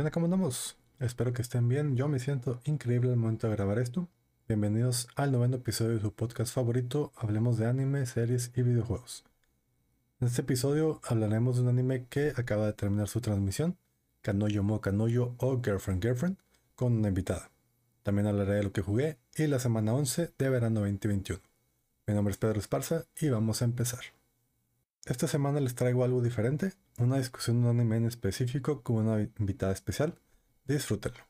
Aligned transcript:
Hola, 0.00 0.10
¿cómo 0.10 0.24
andamos? 0.24 0.78
Espero 0.98 1.34
que 1.34 1.42
estén 1.42 1.68
bien. 1.68 1.94
Yo 1.94 2.08
me 2.08 2.20
siento 2.20 2.62
increíble 2.64 3.10
al 3.10 3.18
momento 3.18 3.46
de 3.46 3.54
grabar 3.54 3.78
esto. 3.78 4.08
Bienvenidos 4.48 5.08
al 5.14 5.30
noveno 5.30 5.56
episodio 5.56 5.96
de 5.96 6.00
su 6.00 6.14
podcast 6.14 6.54
favorito. 6.54 7.12
Hablemos 7.16 7.58
de 7.58 7.66
anime, 7.66 8.06
series 8.06 8.50
y 8.56 8.62
videojuegos. 8.62 9.24
En 10.18 10.28
este 10.28 10.40
episodio 10.40 11.02
hablaremos 11.04 11.56
de 11.56 11.62
un 11.64 11.68
anime 11.68 12.06
que 12.08 12.32
acaba 12.34 12.64
de 12.64 12.72
terminar 12.72 13.08
su 13.08 13.20
transmisión, 13.20 13.76
Kanoyo 14.22 14.62
Mo 14.62 14.80
Kanoyo 14.80 15.34
o 15.36 15.60
Girlfriend 15.62 16.02
Girlfriend, 16.02 16.38
con 16.76 16.94
una 16.94 17.08
invitada. 17.08 17.50
También 18.02 18.26
hablaré 18.26 18.54
de 18.54 18.62
lo 18.62 18.72
que 18.72 18.80
jugué 18.80 19.18
y 19.36 19.48
la 19.48 19.58
semana 19.58 19.92
11 19.92 20.32
de 20.38 20.48
verano 20.48 20.80
2021. 20.80 21.42
Mi 22.06 22.14
nombre 22.14 22.32
es 22.32 22.38
Pedro 22.38 22.58
Esparza 22.58 23.04
y 23.20 23.28
vamos 23.28 23.60
a 23.60 23.66
empezar. 23.66 24.00
Esta 25.04 25.28
semana 25.28 25.60
les 25.60 25.74
traigo 25.74 26.04
algo 26.04 26.22
diferente, 26.22 26.72
una 27.00 27.18
discusión 27.18 27.62
de 27.62 27.68
un 27.68 27.80
anime 27.80 27.96
en 27.96 28.06
específico 28.06 28.82
con 28.82 28.96
una 29.06 29.20
invitada 29.38 29.72
especial. 29.72 30.14
Disfrútenlo. 30.66 31.20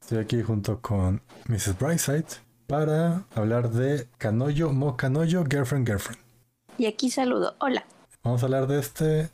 Estoy 0.00 0.18
aquí 0.18 0.42
junto 0.42 0.80
con 0.80 1.22
Mrs. 1.48 1.78
Brightside 1.78 2.26
para 2.66 3.24
hablar 3.34 3.70
de 3.70 4.08
Kanoyo 4.18 4.72
Mo 4.72 4.96
Kanoyo 4.96 5.44
Girlfriend 5.44 5.86
Girlfriend. 5.86 6.20
Y 6.78 6.86
aquí 6.86 7.10
saludo. 7.10 7.56
Hola. 7.60 7.84
Vamos 8.22 8.42
a 8.42 8.46
hablar 8.46 8.66
de 8.66 8.78
este 8.78 9.30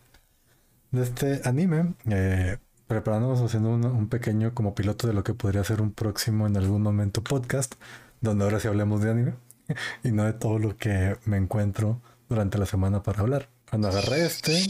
de 0.90 1.02
este 1.02 1.40
anime, 1.44 1.94
eh, 2.08 2.58
preparándonos 2.86 3.40
haciendo 3.40 3.70
un, 3.70 3.84
un, 3.84 4.08
pequeño 4.08 4.54
como 4.54 4.76
piloto 4.76 5.08
de 5.08 5.12
lo 5.12 5.24
que 5.24 5.34
podría 5.34 5.64
ser 5.64 5.82
un 5.82 5.90
próximo 5.90 6.46
en 6.46 6.56
algún 6.56 6.82
momento 6.82 7.22
podcast, 7.22 7.74
donde 8.20 8.44
ahora 8.44 8.60
sí 8.60 8.68
hablemos 8.68 9.02
de 9.02 9.10
anime 9.10 9.34
y 10.04 10.12
no 10.12 10.24
de 10.24 10.32
todo 10.34 10.58
lo 10.58 10.76
que 10.76 11.16
me 11.24 11.36
encuentro 11.36 12.00
durante 12.28 12.58
la 12.58 12.66
semana 12.66 13.02
para 13.02 13.20
hablar. 13.20 13.48
Cuando 13.68 13.88
agarré 13.88 14.24
este, 14.24 14.66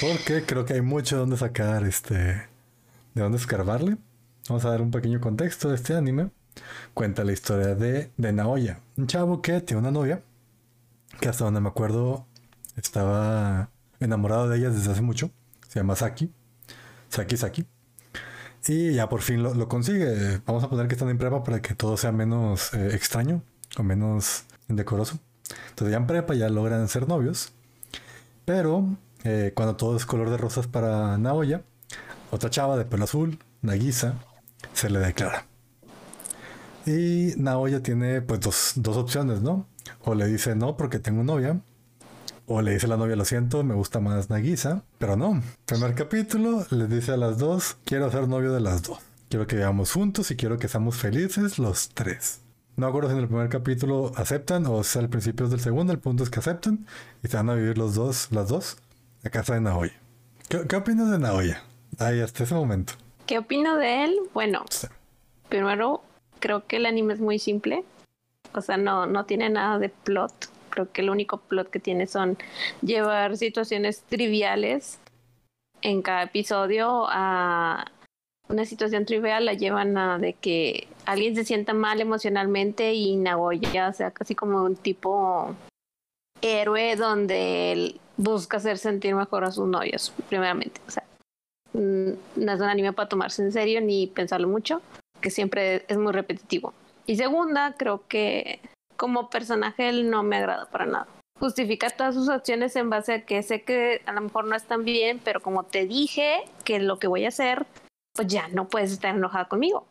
porque 0.00 0.44
creo 0.44 0.64
que 0.64 0.74
hay 0.74 0.80
mucho 0.80 1.18
donde 1.18 1.36
sacar 1.36 1.84
este, 1.84 2.14
de 2.14 3.22
dónde 3.22 3.38
escarbarle. 3.38 3.96
Vamos 4.48 4.64
a 4.64 4.70
dar 4.70 4.82
un 4.82 4.90
pequeño 4.90 5.20
contexto 5.20 5.68
de 5.68 5.76
este 5.76 5.94
anime. 5.94 6.30
Cuenta 6.94 7.24
la 7.24 7.32
historia 7.32 7.74
de, 7.74 8.10
de 8.16 8.32
Naoya, 8.32 8.80
un 8.96 9.06
chavo 9.06 9.40
que 9.40 9.60
tiene 9.60 9.80
una 9.80 9.90
novia, 9.90 10.22
que 11.20 11.28
hasta 11.28 11.44
donde 11.44 11.60
me 11.60 11.68
acuerdo 11.68 12.26
estaba 12.76 13.70
enamorado 14.00 14.48
de 14.48 14.58
ella 14.58 14.70
desde 14.70 14.90
hace 14.90 15.02
mucho. 15.02 15.30
Se 15.68 15.78
llama 15.78 15.94
Saki. 15.94 16.32
Saki 17.08 17.36
Saki. 17.36 17.66
Y 18.66 18.92
ya 18.94 19.08
por 19.08 19.22
fin 19.22 19.42
lo, 19.42 19.54
lo 19.54 19.68
consigue. 19.68 20.40
Vamos 20.46 20.62
a 20.64 20.68
poner 20.68 20.86
que 20.88 20.94
están 20.94 21.08
en 21.08 21.18
prepa 21.18 21.42
para 21.44 21.62
que 21.62 21.74
todo 21.74 21.96
sea 21.96 22.12
menos 22.12 22.74
eh, 22.74 22.94
extraño 22.94 23.42
o 23.78 23.82
menos 23.82 24.44
indecoroso. 24.68 25.18
Entonces 25.70 25.92
ya 25.92 25.96
en 25.98 26.06
prepa 26.06 26.34
ya 26.34 26.48
logran 26.48 26.86
ser 26.88 27.08
novios. 27.08 27.52
Pero 28.44 28.96
eh, 29.24 29.52
cuando 29.54 29.76
todo 29.76 29.96
es 29.96 30.06
color 30.06 30.30
de 30.30 30.36
rosas 30.36 30.66
para 30.66 31.18
Naoya, 31.18 31.62
otra 32.30 32.50
chava 32.50 32.76
de 32.76 32.84
pelo 32.84 33.04
azul, 33.04 33.38
Nagisa, 33.62 34.14
se 34.72 34.90
le 34.90 34.98
declara. 34.98 35.46
Y 36.86 37.34
Naoya 37.36 37.82
tiene 37.82 38.22
pues 38.22 38.40
dos, 38.40 38.72
dos 38.76 38.96
opciones, 38.96 39.42
¿no? 39.42 39.66
O 40.02 40.14
le 40.14 40.26
dice 40.26 40.54
no 40.54 40.76
porque 40.76 40.98
tengo 40.98 41.22
novia, 41.22 41.60
o 42.46 42.62
le 42.62 42.72
dice 42.72 42.86
a 42.86 42.88
la 42.88 42.96
novia, 42.96 43.16
lo 43.16 43.24
siento, 43.24 43.62
me 43.62 43.74
gusta 43.74 44.00
más 44.00 44.30
Nagisa, 44.30 44.82
pero 44.98 45.16
no. 45.16 45.42
Primer 45.66 45.94
capítulo, 45.94 46.66
les 46.70 46.88
dice 46.88 47.12
a 47.12 47.16
las 47.16 47.38
dos, 47.38 47.76
quiero 47.84 48.10
ser 48.10 48.26
novio 48.26 48.52
de 48.52 48.60
las 48.60 48.82
dos. 48.82 48.98
Quiero 49.28 49.46
que 49.46 49.54
vivamos 49.56 49.92
juntos 49.92 50.30
y 50.32 50.36
quiero 50.36 50.58
que 50.58 50.66
seamos 50.66 50.96
felices 50.96 51.60
los 51.60 51.90
tres. 51.90 52.40
No 52.76 52.86
acuerdo 52.86 53.10
si 53.10 53.14
en 53.14 53.20
el 53.20 53.28
primer 53.28 53.48
capítulo 53.48 54.10
aceptan 54.16 54.66
o 54.66 54.82
sea 54.82 55.02
al 55.02 55.08
principio 55.08 55.48
del 55.48 55.60
segundo, 55.60 55.92
el 55.92 56.00
punto 56.00 56.24
es 56.24 56.30
que 56.30 56.40
aceptan 56.40 56.86
y 57.22 57.28
se 57.28 57.36
van 57.36 57.50
a 57.50 57.54
vivir 57.54 57.78
los 57.78 57.94
dos, 57.94 58.28
las 58.32 58.48
dos, 58.48 58.78
a 59.24 59.30
casa 59.30 59.54
de 59.54 59.60
Naoya. 59.60 59.92
¿Qué, 60.48 60.66
qué 60.68 60.76
opinas 60.76 61.10
de 61.10 61.18
Naoya? 61.18 61.62
Ahí 61.98 62.20
hasta 62.20 62.44
ese 62.44 62.54
momento. 62.54 62.94
¿Qué 63.26 63.38
opino 63.38 63.76
de 63.76 64.04
él? 64.04 64.18
Bueno, 64.34 64.64
sí. 64.70 64.86
primero 65.48 66.02
creo 66.40 66.66
que 66.66 66.76
el 66.76 66.86
anime 66.86 67.14
es 67.14 67.20
muy 67.20 67.38
simple. 67.38 67.84
O 68.54 68.60
sea, 68.60 68.76
no, 68.76 69.06
no 69.06 69.24
tiene 69.26 69.48
nada 69.50 69.78
de 69.78 69.88
plot. 69.88 70.32
Creo 70.70 70.90
que 70.90 71.02
el 71.02 71.10
único 71.10 71.38
plot 71.38 71.70
que 71.70 71.78
tiene 71.78 72.06
son 72.06 72.38
llevar 72.82 73.36
situaciones 73.36 74.02
triviales 74.02 74.98
en 75.82 76.02
cada 76.02 76.24
episodio 76.24 77.06
a 77.08 77.86
una 78.48 78.64
situación 78.64 79.04
trivial 79.04 79.44
la 79.44 79.54
llevan 79.54 79.96
a 79.96 80.18
de 80.18 80.32
que 80.32 80.88
alguien 81.06 81.36
se 81.36 81.44
sienta 81.44 81.72
mal 81.72 82.00
emocionalmente 82.00 82.94
y 82.94 83.16
Nagoya 83.16 83.92
sea 83.92 84.10
casi 84.10 84.34
como 84.34 84.64
un 84.64 84.74
tipo 84.74 85.54
héroe 86.42 86.96
donde 86.96 87.72
él 87.72 88.00
busca 88.20 88.58
hacer 88.58 88.78
sentir 88.78 89.14
mejor 89.14 89.44
a 89.44 89.50
sus 89.50 89.66
novios, 89.66 90.12
primeramente. 90.28 90.80
O 90.86 90.90
sea, 90.90 91.04
no 91.72 92.52
es 92.52 92.60
un 92.60 92.68
anime 92.68 92.92
para 92.92 93.08
tomarse 93.08 93.42
en 93.42 93.52
serio 93.52 93.80
ni 93.80 94.06
pensarlo 94.06 94.48
mucho, 94.48 94.82
que 95.20 95.30
siempre 95.30 95.84
es 95.88 95.96
muy 95.96 96.12
repetitivo. 96.12 96.74
Y 97.06 97.16
segunda, 97.16 97.74
creo 97.76 98.06
que 98.08 98.60
como 98.96 99.30
personaje 99.30 99.88
él 99.88 100.10
no 100.10 100.22
me 100.22 100.36
agrada 100.36 100.66
para 100.66 100.86
nada. 100.86 101.06
Justifica 101.38 101.88
todas 101.88 102.14
sus 102.14 102.28
acciones 102.28 102.76
en 102.76 102.90
base 102.90 103.14
a 103.14 103.24
que 103.24 103.42
sé 103.42 103.62
que 103.62 104.02
a 104.04 104.12
lo 104.12 104.20
mejor 104.20 104.44
no 104.44 104.54
están 104.54 104.84
bien, 104.84 105.20
pero 105.24 105.40
como 105.40 105.64
te 105.64 105.86
dije 105.86 106.44
que 106.64 106.80
lo 106.80 106.98
que 106.98 107.08
voy 107.08 107.24
a 107.24 107.28
hacer 107.28 107.66
pues 108.14 108.28
ya 108.28 108.48
no 108.48 108.68
puedes 108.68 108.92
estar 108.92 109.14
enojada 109.14 109.48
conmigo. 109.48 109.86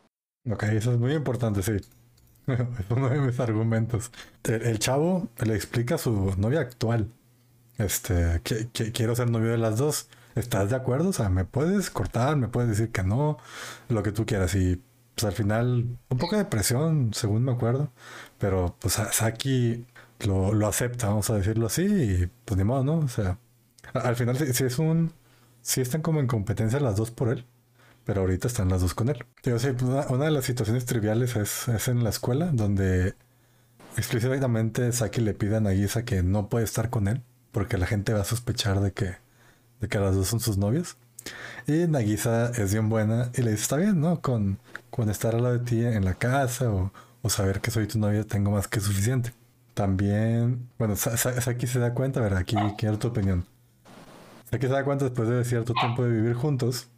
Ok, 0.51 0.63
eso 0.63 0.93
es 0.93 0.99
muy 0.99 1.13
importante, 1.13 1.63
sí. 1.63 1.71
es 2.47 2.91
uno 2.91 3.09
de 3.09 3.19
mis 3.19 3.39
argumentos. 3.39 4.11
El, 4.43 4.77
chavo 4.77 5.27
le 5.43 5.55
explica 5.55 5.95
a 5.95 5.97
su 5.97 6.35
novia 6.37 6.59
actual. 6.59 7.11
Este, 7.79 8.41
que, 8.43 8.67
quiero 8.91 9.15
ser 9.15 9.31
novio 9.31 9.51
de 9.51 9.57
las 9.57 9.77
dos. 9.77 10.09
¿Estás 10.35 10.69
de 10.69 10.75
acuerdo? 10.75 11.09
O 11.09 11.13
sea, 11.13 11.29
me 11.29 11.45
puedes 11.45 11.89
cortar, 11.89 12.35
me 12.35 12.47
puedes 12.49 12.69
decir 12.69 12.91
que 12.91 13.03
no, 13.03 13.37
lo 13.87 14.03
que 14.03 14.11
tú 14.11 14.25
quieras. 14.25 14.53
Y 14.55 14.81
pues 15.15 15.25
al 15.25 15.33
final, 15.33 15.97
un 16.09 16.17
poco 16.17 16.37
de 16.37 16.45
presión, 16.45 17.13
según 17.13 17.43
me 17.45 17.51
acuerdo. 17.53 17.91
Pero 18.37 18.75
pues 18.79 18.95
Saki 19.11 19.85
lo, 20.19 20.53
lo 20.53 20.67
acepta, 20.67 21.07
vamos 21.07 21.29
a 21.29 21.35
decirlo 21.35 21.67
así. 21.67 21.83
Y 21.83 22.29
pues 22.45 22.57
ni 22.57 22.63
modo, 22.63 22.83
¿no? 22.83 22.99
O 22.99 23.07
sea, 23.07 23.39
al 23.93 24.15
final, 24.15 24.37
si, 24.37 24.63
es 24.63 24.79
un. 24.79 25.13
Si 25.61 25.81
están 25.81 26.01
como 26.01 26.19
en 26.19 26.27
competencia 26.27 26.79
las 26.79 26.95
dos 26.97 27.11
por 27.11 27.29
él 27.29 27.45
pero 28.05 28.21
ahorita 28.21 28.47
están 28.47 28.69
las 28.69 28.81
dos 28.81 28.95
con 28.95 29.09
él. 29.09 29.23
Yo 29.43 29.59
sé, 29.59 29.75
una, 29.83 30.07
una, 30.07 30.25
de 30.25 30.31
las 30.31 30.45
situaciones 30.45 30.85
triviales 30.85 31.35
es, 31.35 31.67
es, 31.67 31.87
en 31.89 32.03
la 32.03 32.09
escuela, 32.09 32.49
donde 32.51 33.13
explícitamente 33.97 34.91
Saki 34.91 35.21
le 35.21 35.35
pide 35.35 35.57
a 35.57 35.59
Nagisa 35.59 36.05
que 36.05 36.23
no 36.23 36.49
puede 36.49 36.65
estar 36.65 36.89
con 36.89 37.07
él, 37.07 37.21
porque 37.51 37.77
la 37.77 37.87
gente 37.87 38.13
va 38.13 38.21
a 38.21 38.25
sospechar 38.25 38.79
de 38.81 38.91
que, 38.91 39.15
de 39.81 39.87
que 39.87 39.99
las 39.99 40.15
dos 40.15 40.27
son 40.27 40.39
sus 40.39 40.57
novias. 40.57 40.97
Y 41.67 41.87
Nagisa 41.87 42.51
es 42.51 42.71
bien 42.73 42.89
buena 42.89 43.31
y 43.35 43.41
le 43.41 43.51
dice, 43.51 43.63
está 43.63 43.77
bien, 43.77 43.99
¿no? 43.99 44.21
Con, 44.21 44.59
con 44.89 45.09
estar 45.09 45.35
al 45.35 45.43
lado 45.43 45.57
de 45.59 45.65
ti 45.65 45.83
en 45.83 46.05
la 46.05 46.15
casa 46.15 46.71
o, 46.71 46.91
o 47.21 47.29
saber 47.29 47.61
que 47.61 47.71
soy 47.71 47.87
tu 47.87 47.99
novia 47.99 48.23
tengo 48.23 48.51
más 48.51 48.67
que 48.67 48.79
suficiente. 48.79 49.33
También, 49.73 50.69
bueno, 50.77 50.95
Saki 50.95 51.67
se 51.67 51.79
da 51.79 51.93
cuenta, 51.93 52.19
¿verdad? 52.19 52.39
Aquí 52.39 52.55
quiero 52.77 52.99
tu 52.99 53.09
opinión. 53.09 53.45
Saki 54.51 54.67
se 54.67 54.73
da 54.73 54.83
cuenta 54.83 55.05
después 55.05 55.29
de 55.29 55.43
cierto 55.45 55.73
tiempo 55.73 56.03
de 56.03 56.11
vivir 56.11 56.33
juntos 56.33 56.89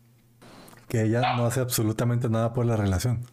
que 0.87 1.03
ella 1.03 1.35
no 1.37 1.45
hace 1.45 1.59
absolutamente 1.59 2.29
nada 2.29 2.53
por 2.53 2.65
la 2.65 2.75
relación. 2.75 3.25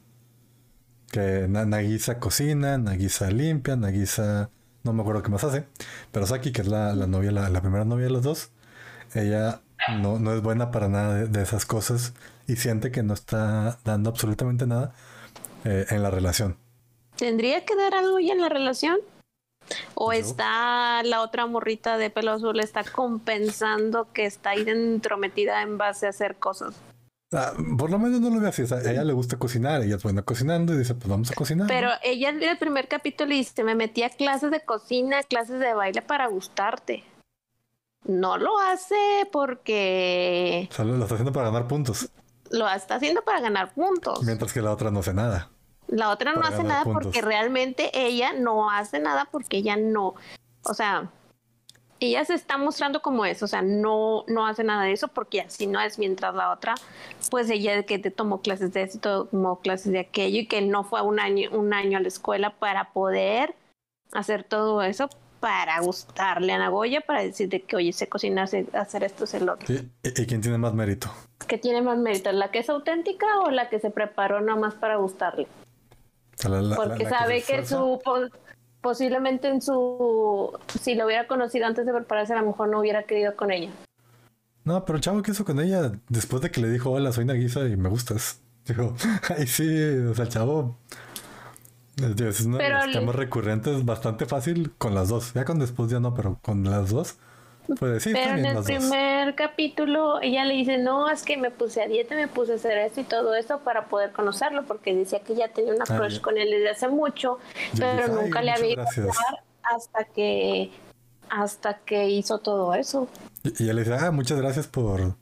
Que 1.10 1.46
Nagisa 1.48 2.18
cocina, 2.18 2.78
Nagisa 2.78 3.30
limpia, 3.30 3.76
Nagisa 3.76 4.50
no 4.82 4.92
me 4.92 5.02
acuerdo 5.02 5.22
qué 5.22 5.30
más 5.30 5.44
hace, 5.44 5.66
pero 6.12 6.26
Saki, 6.26 6.52
que 6.52 6.62
es 6.62 6.68
la, 6.68 6.94
la 6.94 7.06
novia, 7.06 7.32
la, 7.32 7.48
la, 7.48 7.60
primera 7.60 7.84
novia 7.84 8.04
de 8.06 8.10
los 8.10 8.22
dos, 8.22 8.50
ella 9.14 9.60
no, 10.00 10.18
no 10.18 10.32
es 10.32 10.42
buena 10.42 10.70
para 10.70 10.88
nada 10.88 11.14
de, 11.14 11.26
de, 11.28 11.42
esas 11.42 11.66
cosas 11.66 12.14
y 12.46 12.56
siente 12.56 12.90
que 12.90 13.02
no 13.02 13.14
está 13.14 13.78
dando 13.84 14.10
absolutamente 14.10 14.66
nada 14.66 14.92
eh, 15.64 15.86
en 15.90 16.02
la 16.02 16.10
relación. 16.10 16.56
¿Tendría 17.16 17.64
que 17.64 17.74
dar 17.74 17.94
algo 17.94 18.18
ya 18.20 18.32
en 18.32 18.40
la 18.40 18.48
relación? 18.48 18.98
¿O 19.94 20.12
está 20.12 21.02
la 21.02 21.20
otra 21.20 21.46
morrita 21.46 21.98
de 21.98 22.10
pelo 22.10 22.32
azul, 22.32 22.60
está 22.60 22.84
compensando 22.84 24.12
que 24.12 24.24
está 24.24 24.50
ahí 24.50 24.64
entrometida 24.66 25.62
en 25.62 25.76
base 25.76 26.06
a 26.06 26.10
hacer 26.10 26.36
cosas? 26.36 26.74
Ah, 27.32 27.52
por 27.76 27.90
lo 27.90 27.98
menos 27.98 28.20
no 28.20 28.30
lo 28.30 28.40
ve 28.40 28.48
así. 28.48 28.62
O 28.62 28.66
sea, 28.66 28.78
a 28.78 28.90
ella 28.90 29.04
le 29.04 29.12
gusta 29.12 29.36
cocinar, 29.36 29.82
ella 29.82 29.96
es 29.96 30.02
buena 30.02 30.22
cocinando 30.22 30.72
y 30.72 30.78
dice, 30.78 30.94
pues 30.94 31.08
vamos 31.08 31.30
a 31.30 31.34
cocinar. 31.34 31.66
Pero 31.66 31.90
ella 32.02 32.30
en 32.30 32.42
el 32.42 32.58
primer 32.58 32.88
capítulo 32.88 33.30
dice, 33.30 33.64
me 33.64 33.74
metí 33.74 34.02
a 34.02 34.10
clases 34.10 34.50
de 34.50 34.60
cocina, 34.64 35.22
clases 35.22 35.60
de 35.60 35.74
baile 35.74 36.00
para 36.00 36.26
gustarte. 36.28 37.04
No 38.04 38.38
lo 38.38 38.58
hace 38.58 39.28
porque... 39.30 40.68
O 40.70 40.74
sea, 40.74 40.84
lo 40.84 41.02
está 41.02 41.14
haciendo 41.14 41.32
para 41.32 41.50
ganar 41.50 41.68
puntos. 41.68 42.08
Lo 42.50 42.68
está 42.70 42.94
haciendo 42.94 43.22
para 43.22 43.40
ganar 43.40 43.74
puntos. 43.74 44.22
Mientras 44.22 44.52
que 44.52 44.62
la 44.62 44.72
otra 44.72 44.90
no 44.90 45.00
hace 45.00 45.12
nada. 45.12 45.50
La 45.88 46.10
otra 46.10 46.32
no 46.32 46.42
hace 46.42 46.62
nada 46.62 46.84
puntos. 46.84 47.04
porque 47.04 47.20
realmente 47.20 47.90
ella 47.92 48.32
no 48.32 48.70
hace 48.70 49.00
nada 49.00 49.28
porque 49.30 49.58
ella 49.58 49.76
no... 49.76 50.14
O 50.62 50.74
sea, 50.74 51.10
ella 52.00 52.24
se 52.24 52.34
está 52.34 52.56
mostrando 52.58 53.02
como 53.02 53.24
es, 53.24 53.42
o 53.42 53.46
sea, 53.48 53.62
no, 53.62 54.24
no 54.28 54.46
hace 54.46 54.62
nada 54.64 54.84
de 54.84 54.92
eso 54.92 55.08
porque 55.08 55.40
así 55.40 55.66
no 55.66 55.80
es, 55.80 55.98
mientras 55.98 56.34
la 56.34 56.52
otra, 56.52 56.74
pues 57.30 57.50
ella 57.50 57.82
que 57.82 57.98
te 57.98 58.10
tomó 58.10 58.40
clases 58.40 58.72
de 58.72 58.82
esto, 58.82 59.24
tomó 59.26 59.58
clases 59.60 59.92
de 59.92 59.98
aquello 60.00 60.40
y 60.40 60.46
que 60.46 60.60
no 60.62 60.84
fue 60.84 61.02
un 61.02 61.18
año, 61.20 61.50
un 61.52 61.72
año 61.74 61.98
a 61.98 62.00
la 62.00 62.08
escuela 62.08 62.50
para 62.50 62.92
poder 62.92 63.54
hacer 64.12 64.44
todo 64.44 64.82
eso, 64.82 65.08
para 65.40 65.80
gustarle 65.80 66.52
a 66.52 66.58
Nagoya, 66.58 67.00
para 67.00 67.22
decirle 67.22 67.62
que, 67.62 67.76
oye, 67.76 67.92
sé 67.92 68.08
cocinar, 68.08 68.48
sé 68.48 68.66
hacer 68.72 69.04
esto, 69.04 69.26
sé 69.26 69.40
lo 69.40 69.52
otro. 69.54 69.72
¿Y, 69.72 69.88
y 70.04 70.26
quién 70.26 70.40
tiene 70.40 70.58
más 70.58 70.74
mérito? 70.74 71.08
¿Qué 71.46 71.58
tiene 71.58 71.80
más 71.82 71.96
mérito? 71.98 72.32
¿La 72.32 72.50
que 72.50 72.58
es 72.58 72.68
auténtica 72.70 73.26
o 73.40 73.50
la 73.50 73.68
que 73.68 73.78
se 73.78 73.90
preparó 73.90 74.40
nomás 74.40 74.74
para 74.74 74.96
gustarle? 74.96 75.46
La- 76.48 76.60
la- 76.62 76.76
Porque 76.76 77.04
la- 77.04 77.10
sabe 77.10 77.34
que 77.42 77.60
esfuerza. 77.60 77.76
su 77.78 78.00
posiblemente 78.88 79.48
en 79.48 79.60
su 79.60 80.50
si 80.80 80.94
lo 80.94 81.04
hubiera 81.04 81.26
conocido 81.26 81.66
antes 81.66 81.84
de 81.84 81.92
prepararse 81.92 82.32
a 82.32 82.40
lo 82.40 82.46
mejor 82.46 82.70
no 82.70 82.80
hubiera 82.80 83.02
querido 83.02 83.36
con 83.36 83.50
ella. 83.50 83.70
No, 84.64 84.82
pero 84.86 84.96
el 84.96 85.02
chavo 85.02 85.20
que 85.20 85.32
hizo 85.32 85.44
con 85.44 85.60
ella 85.60 85.92
después 86.08 86.40
de 86.40 86.50
que 86.50 86.62
le 86.62 86.70
dijo, 86.70 86.90
hola, 86.90 87.12
soy 87.12 87.26
Nagisa 87.26 87.66
y 87.66 87.76
me 87.76 87.90
gustas. 87.90 88.40
Dijo, 88.66 88.94
ay, 89.36 89.46
sí, 89.46 89.66
o 90.10 90.14
sea, 90.14 90.24
el 90.24 90.30
chavo. 90.30 90.78
digo, 91.96 92.30
Es 92.30 92.40
uno 92.40 92.56
de 92.56 92.68
los 92.70 92.92
temas 92.92 93.14
recurrentes 93.14 93.84
bastante 93.84 94.24
fácil 94.24 94.72
con 94.78 94.94
las 94.94 95.10
dos. 95.10 95.34
Ya 95.34 95.44
con 95.44 95.58
después 95.58 95.90
ya 95.90 96.00
no, 96.00 96.14
pero 96.14 96.38
con 96.40 96.64
las 96.64 96.88
dos. 96.88 97.16
Pues 97.78 98.02
sí, 98.02 98.12
Pero 98.14 98.36
en 98.38 98.46
el 98.46 98.54
dos. 98.54 98.64
primer 98.64 99.34
capítulo 99.34 100.20
ella 100.22 100.44
le 100.44 100.54
dice, 100.54 100.78
no, 100.78 101.10
es 101.10 101.22
que 101.22 101.36
me 101.36 101.50
puse 101.50 101.82
a 101.82 101.86
dieta, 101.86 102.14
me 102.14 102.26
puse 102.28 102.52
a 102.52 102.54
hacer 102.56 102.78
esto 102.78 103.00
y 103.00 103.04
todo 103.04 103.34
eso 103.34 103.58
para 103.60 103.88
poder 103.88 104.12
conocerlo, 104.12 104.64
porque 104.64 104.94
decía 104.94 105.20
que 105.20 105.34
ya 105.34 105.48
tenía 105.48 105.74
una 105.74 105.84
Ah, 105.88 105.96
crush 105.98 106.20
con 106.20 106.38
él 106.38 106.48
desde 106.50 106.70
hace 106.70 106.88
mucho, 106.88 107.38
Yo 107.74 107.80
pero 107.80 107.92
dije, 107.92 108.04
"Ay, 108.18 108.24
nunca 108.24 108.42
le 108.42 108.50
había 108.52 108.72
ido 108.72 108.80
a 108.80 108.84
gracias". 108.84 109.06
hablar 109.06 109.42
hasta 109.62 110.04
que 110.04 110.70
hasta 111.30 111.74
que 111.80 112.08
hizo 112.08 112.38
todo 112.38 112.72
eso. 112.72 113.06
Y, 113.42 113.48
y 113.50 113.64
ella 113.64 113.74
le 113.74 113.84
dice, 113.84 113.94
ah, 114.00 114.10
muchas 114.10 114.40
gracias 114.40 114.66
por. 114.66 115.14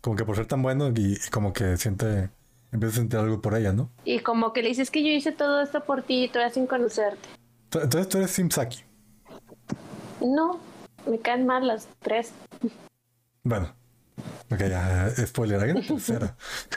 Como 0.00 0.14
que 0.16 0.24
por 0.24 0.36
ser 0.36 0.46
tan 0.46 0.62
bueno 0.62 0.88
y, 0.94 1.14
y 1.14 1.30
como 1.30 1.52
que 1.52 1.76
siente. 1.76 2.30
Empieza 2.72 2.94
a 2.94 2.98
sentir 3.00 3.18
algo 3.18 3.42
por 3.42 3.56
ella, 3.56 3.72
¿no? 3.72 3.90
Y 4.04 4.20
como 4.20 4.52
que 4.52 4.62
le 4.62 4.68
dices 4.68 4.92
que 4.92 5.02
yo 5.02 5.08
hice 5.08 5.32
todo 5.32 5.60
esto 5.60 5.80
por 5.82 6.02
ti 6.02 6.28
todavía 6.32 6.54
sin 6.54 6.68
conocerte. 6.68 7.28
Ent- 7.72 7.82
Entonces 7.82 8.08
tú 8.08 8.18
eres 8.18 8.30
Simsaki. 8.30 8.84
No, 10.20 10.60
me 11.06 11.18
caen 11.18 11.46
mal 11.46 11.66
las 11.66 11.88
tres. 12.00 12.32
Bueno. 13.42 13.72
Ok, 14.52 14.58
ya, 14.68 15.08
eh, 15.08 15.26
spoiler, 15.26 15.62
hay 15.62 15.70
una 15.70 15.80
tercera. 15.80 16.36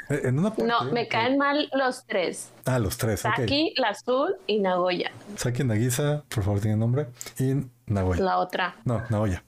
En 0.09 0.39
una 0.39 0.49
parte, 0.51 0.63
No, 0.65 0.83
me 0.91 1.07
caen 1.09 1.37
mal 1.37 1.69
los 1.73 2.05
tres. 2.05 2.51
Ah, 2.65 2.79
los 2.79 2.97
tres. 2.97 3.21
Saki, 3.21 3.73
la 3.77 3.89
azul 3.89 4.35
y 4.47 4.59
Nagoya, 4.59 5.11
Saki 5.35 5.63
Nagisa, 5.63 6.23
por 6.29 6.43
favor, 6.43 6.61
tiene 6.61 6.77
nombre. 6.77 7.07
Y 7.39 7.55
Nagoya. 7.87 8.23
la 8.23 8.37
otra. 8.37 8.75
No, 8.85 9.01
Naoya. 9.09 9.43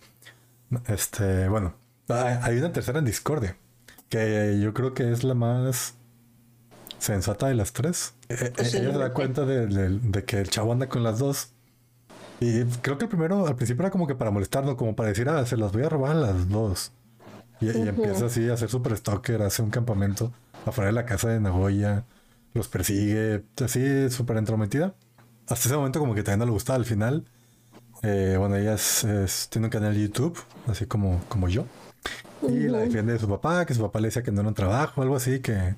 Este, 0.87 1.47
bueno. 1.47 1.75
Hay 2.09 2.57
una 2.57 2.71
tercera 2.73 2.99
en 2.99 3.05
Discordia. 3.05 3.55
Que 4.09 4.59
yo 4.61 4.73
creo 4.73 4.93
que 4.93 5.11
es 5.11 5.23
la 5.23 5.33
más 5.35 5.95
sensata 6.99 7.47
de 7.47 7.55
las 7.55 7.71
tres. 7.73 8.13
Eh, 8.29 8.35
eh, 8.39 8.53
Ella 8.57 8.69
se 8.69 8.83
da 8.97 9.13
cuenta 9.13 9.45
de, 9.45 9.67
de- 9.67 9.99
de 9.99 10.25
que 10.25 10.39
el 10.39 10.49
chavo 10.49 10.71
anda 10.73 10.89
con 10.89 11.03
las 11.03 11.19
dos. 11.19 11.51
Y 12.39 12.63
creo 12.81 12.97
que 12.97 13.05
el 13.05 13.09
primero, 13.09 13.47
al 13.47 13.55
principio 13.55 13.83
era 13.83 13.91
como 13.91 14.07
que 14.07 14.15
para 14.15 14.31
molestarlo, 14.31 14.75
como 14.77 14.95
para 14.95 15.09
decir, 15.09 15.29
ah, 15.29 15.45
se 15.45 15.57
las 15.57 15.71
voy 15.71 15.83
a 15.83 15.89
robar 15.89 16.11
a 16.11 16.15
las 16.19 16.49
dos. 16.49 16.93
Y, 17.59 17.69
y 17.71 17.87
empieza 17.87 18.25
así 18.25 18.49
a 18.49 18.57
ser 18.57 18.69
super 18.69 18.95
stalker, 18.97 19.41
hace 19.41 19.61
un 19.61 19.71
campamento 19.71 20.33
afuera 20.65 20.87
de 20.89 20.93
la 20.93 21.05
casa 21.05 21.29
de 21.29 21.39
Nagoya, 21.39 22.05
los 22.53 22.67
persigue, 22.67 23.45
así 23.63 24.09
súper 24.09 24.37
entrometida. 24.37 24.95
Hasta 25.47 25.69
ese 25.69 25.77
momento 25.77 25.99
como 25.99 26.15
que 26.15 26.23
también 26.23 26.39
no 26.39 26.45
le 26.45 26.51
gustaba 26.51 26.77
al 26.77 26.85
final. 26.85 27.25
Eh, 28.03 28.35
bueno, 28.39 28.55
ella 28.57 28.75
es- 28.75 29.03
es- 29.05 29.49
tiene 29.49 29.67
un 29.67 29.71
canal 29.71 29.93
de 29.95 30.01
YouTube, 30.03 30.37
así 30.67 30.85
como, 30.87 31.21
como 31.29 31.49
yo. 31.49 31.65
Y 32.41 32.67
la 32.69 32.79
defiende 32.79 33.13
de 33.13 33.19
su 33.19 33.27
papá, 33.29 33.65
que 33.65 33.73
su 33.73 33.81
papá 33.81 33.99
le 33.99 34.07
decía 34.09 34.23
que 34.23 34.31
no 34.31 34.41
era 34.41 34.49
un 34.49 34.55
trabajo, 34.55 35.01
algo 35.01 35.15
así, 35.15 35.39
que, 35.39 35.75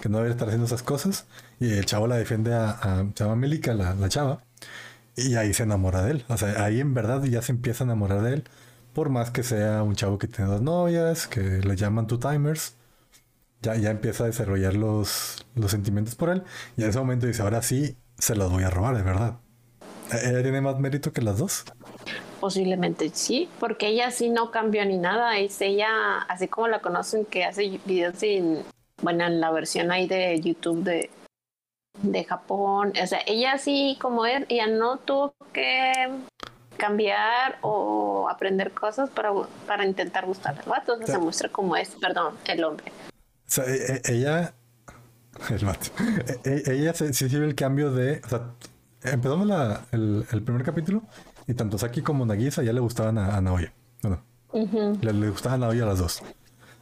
que 0.00 0.08
no 0.08 0.18
debería 0.18 0.34
estar 0.34 0.48
haciendo 0.48 0.66
esas 0.66 0.82
cosas. 0.82 1.26
Y 1.60 1.72
el 1.72 1.86
chavo 1.86 2.06
la 2.06 2.16
defiende 2.16 2.54
a, 2.54 2.70
a 2.72 3.04
se 3.14 3.24
llama 3.24 3.36
Melika, 3.36 3.74
la, 3.74 3.94
la 3.94 4.08
chava. 4.08 4.42
Y 5.20 5.36
ahí 5.36 5.52
se 5.52 5.64
enamora 5.64 6.02
de 6.02 6.12
él. 6.12 6.24
O 6.28 6.36
sea, 6.36 6.64
ahí 6.64 6.80
en 6.80 6.94
verdad 6.94 7.22
ya 7.24 7.42
se 7.42 7.52
empieza 7.52 7.84
a 7.84 7.86
enamorar 7.86 8.22
de 8.22 8.34
él. 8.34 8.44
Por 8.92 9.08
más 9.08 9.30
que 9.30 9.42
sea 9.42 9.82
un 9.82 9.94
chavo 9.94 10.18
que 10.18 10.26
tiene 10.26 10.50
dos 10.50 10.62
novias, 10.62 11.26
que 11.26 11.40
le 11.40 11.76
llaman 11.76 12.06
two 12.06 12.18
timers. 12.18 12.76
Ya, 13.62 13.76
ya 13.76 13.90
empieza 13.90 14.24
a 14.24 14.26
desarrollar 14.26 14.74
los, 14.74 15.46
los 15.54 15.70
sentimientos 15.70 16.14
por 16.14 16.30
él. 16.30 16.42
Y 16.76 16.82
en 16.82 16.90
ese 16.90 16.98
momento 16.98 17.26
dice, 17.26 17.42
ahora 17.42 17.62
sí, 17.62 17.96
se 18.18 18.34
los 18.34 18.50
voy 18.50 18.64
a 18.64 18.70
robar, 18.70 18.96
de 18.96 19.02
verdad. 19.02 19.38
¿Ella 20.12 20.42
tiene 20.42 20.60
más 20.60 20.78
mérito 20.78 21.12
que 21.12 21.20
las 21.20 21.38
dos? 21.38 21.64
Posiblemente 22.40 23.10
sí, 23.12 23.48
porque 23.60 23.88
ella 23.88 24.10
sí 24.10 24.30
no 24.30 24.50
cambió 24.50 24.84
ni 24.84 24.96
nada. 24.96 25.38
Es 25.38 25.60
ella, 25.60 26.18
así 26.28 26.48
como 26.48 26.68
la 26.68 26.80
conocen, 26.80 27.26
que 27.26 27.44
hace 27.44 27.80
videos 27.84 28.16
sin, 28.16 28.60
bueno, 29.02 29.26
en 29.26 29.40
la 29.40 29.50
versión 29.50 29.92
ahí 29.92 30.08
de 30.08 30.40
YouTube 30.40 30.82
de, 30.82 31.10
de 32.02 32.24
Japón. 32.24 32.92
O 33.02 33.06
sea, 33.06 33.20
ella 33.26 33.58
sí, 33.58 33.98
como 34.00 34.26
él, 34.26 34.46
ella 34.48 34.66
no 34.66 34.98
tuvo 34.98 35.34
que 35.52 35.92
cambiar 36.76 37.58
o 37.62 38.28
aprender 38.30 38.72
cosas 38.72 39.10
para, 39.10 39.32
para 39.66 39.84
intentar 39.84 40.24
gustar 40.26 40.58
al 40.58 40.68
vato. 40.68 40.94
O 40.94 40.96
sea, 40.98 41.06
se 41.06 41.18
muestra 41.18 41.48
como 41.50 41.76
es, 41.76 41.90
perdón, 42.00 42.34
el 42.46 42.64
hombre. 42.64 42.90
O 43.10 43.12
sea, 43.46 43.64
e- 43.66 43.96
e- 43.96 44.12
ella. 44.14 44.54
El 45.48 45.64
vato. 45.64 45.90
E- 46.44 46.62
ella 46.66 46.92
sí 46.94 47.28
ve 47.38 47.46
el 47.46 47.54
cambio 47.54 47.92
de. 47.92 48.20
O 48.24 48.28
sea, 48.28 48.42
empezamos 49.02 49.46
la- 49.46 49.82
el, 49.92 50.26
el 50.32 50.42
primer 50.42 50.64
capítulo 50.64 51.02
y 51.46 51.54
tanto 51.54 51.78
Saki 51.78 52.02
como 52.02 52.26
Nagisa 52.26 52.62
ya 52.62 52.72
le 52.72 52.80
gustaban 52.80 53.18
a, 53.18 53.36
a 53.36 53.40
Naoya. 53.40 53.72
Bueno, 54.02 54.22
le, 55.00 55.12
le 55.12 55.30
gustaban 55.30 55.62
a 55.62 55.66
Naoya 55.66 55.84
a 55.84 55.86
las 55.86 55.98
dos. 55.98 56.22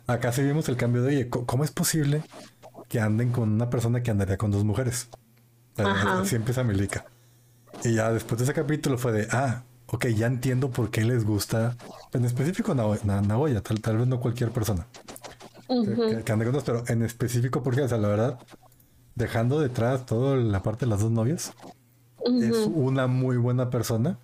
Acá 0.06 0.32
sí 0.32 0.42
vimos 0.42 0.68
el 0.68 0.76
cambio 0.76 1.02
de, 1.02 1.08
oye, 1.08 1.28
¿cómo 1.28 1.64
es 1.64 1.70
posible 1.70 2.22
que 2.88 3.00
anden 3.00 3.30
con 3.32 3.50
una 3.52 3.68
persona 3.70 4.02
que 4.02 4.10
andaría 4.10 4.36
con 4.36 4.50
dos 4.50 4.64
mujeres? 4.64 5.08
Eh, 5.76 5.82
Ajá. 5.82 6.20
Así 6.20 6.36
empieza 6.36 6.64
Milika. 6.64 7.04
Y 7.84 7.94
ya 7.94 8.12
después 8.12 8.38
de 8.38 8.44
ese 8.44 8.54
capítulo 8.54 8.98
fue 8.98 9.12
de, 9.12 9.28
ah, 9.30 9.62
ok, 9.86 10.06
ya 10.08 10.26
entiendo 10.26 10.70
por 10.70 10.90
qué 10.90 11.02
les 11.04 11.24
gusta, 11.24 11.76
en 12.12 12.24
específico 12.24 12.74
Nao- 12.74 12.98
Na- 13.04 13.20
Naoya, 13.22 13.60
tal, 13.62 13.80
tal 13.80 13.98
vez 13.98 14.06
no 14.08 14.20
cualquier 14.20 14.50
persona 14.50 14.86
que, 15.68 15.94
que- 16.16 16.24
que 16.24 16.32
ande 16.32 16.44
con 16.46 16.54
dos, 16.54 16.64
pero 16.64 16.82
en 16.88 17.02
específico 17.02 17.62
porque, 17.62 17.82
o 17.82 17.88
sea, 17.88 17.98
la 17.98 18.08
verdad, 18.08 18.38
dejando 19.14 19.60
detrás 19.60 20.06
toda 20.06 20.36
la 20.36 20.62
parte 20.62 20.86
de 20.86 20.90
las 20.90 21.00
dos 21.00 21.10
novias, 21.10 21.52
es 22.42 22.56
una 22.74 23.06
muy 23.06 23.36
buena 23.36 23.70
persona 23.70 24.18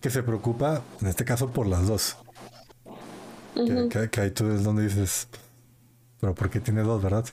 que 0.00 0.10
se 0.10 0.22
preocupa, 0.22 0.82
en 1.00 1.08
este 1.08 1.24
caso, 1.24 1.50
por 1.50 1.66
las 1.66 1.86
dos. 1.88 2.16
Que- 3.54 3.88
que, 3.88 4.08
que 4.10 4.20
ahí 4.20 4.30
tú 4.30 4.48
es 4.50 4.62
donde 4.62 4.84
dices, 4.84 5.28
pero 6.20 6.34
¿por 6.34 6.48
qué 6.50 6.60
tiene 6.60 6.82
dos, 6.82 7.02
verdad? 7.02 7.24
Sí. 7.24 7.32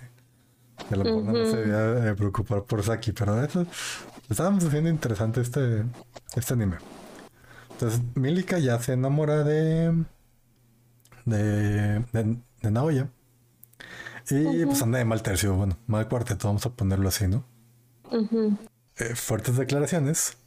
Y 0.90 0.94
a 0.94 0.98
lo 0.98 1.04
mejor 1.04 1.24
nada 1.24 1.40
más 1.40 1.50
se 1.50 1.58
debía 1.58 2.10
eh, 2.10 2.16
preocupar 2.16 2.64
por 2.64 2.84
Saki, 2.84 3.12
pero 3.12 3.44
eso 3.44 3.66
estábamos 4.30 4.64
haciendo 4.64 4.90
interesante 4.90 5.42
este, 5.42 5.84
este 6.36 6.54
anime. 6.54 6.78
Entonces, 7.72 8.02
Milika 8.16 8.58
ya 8.60 8.80
se 8.80 8.94
enamora 8.94 9.44
de, 9.44 10.06
de, 11.26 12.00
de, 12.12 12.38
de 12.62 12.72
Naoya. 12.72 13.10
Y 14.30 14.66
pues 14.66 14.82
anda 14.82 14.98
de 14.98 15.06
mal 15.06 15.22
tercio, 15.24 15.56
bueno, 15.56 15.78
mal 15.88 16.08
cuarteto, 16.10 16.48
vamos 16.48 16.66
a 16.66 16.72
ponerlo 16.72 17.08
así, 17.08 17.28
¿no? 17.28 17.46
Eh, 18.98 19.16
fuertes 19.16 19.56
declaraciones. 19.56 20.38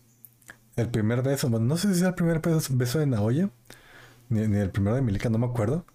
El 0.76 0.88
primer 0.90 1.22
beso, 1.22 1.48
bueno, 1.48 1.66
no 1.66 1.76
sé 1.76 1.88
si 1.88 2.00
es 2.00 2.06
el 2.06 2.14
primer 2.14 2.40
beso, 2.40 2.74
beso 2.76 2.98
de 2.98 3.06
Naoya, 3.06 3.50
ni, 4.28 4.46
ni 4.48 4.58
el 4.58 4.70
primero 4.70 4.96
de 4.96 5.02
Milika, 5.02 5.30
no 5.30 5.38
me 5.38 5.46
acuerdo. 5.46 5.86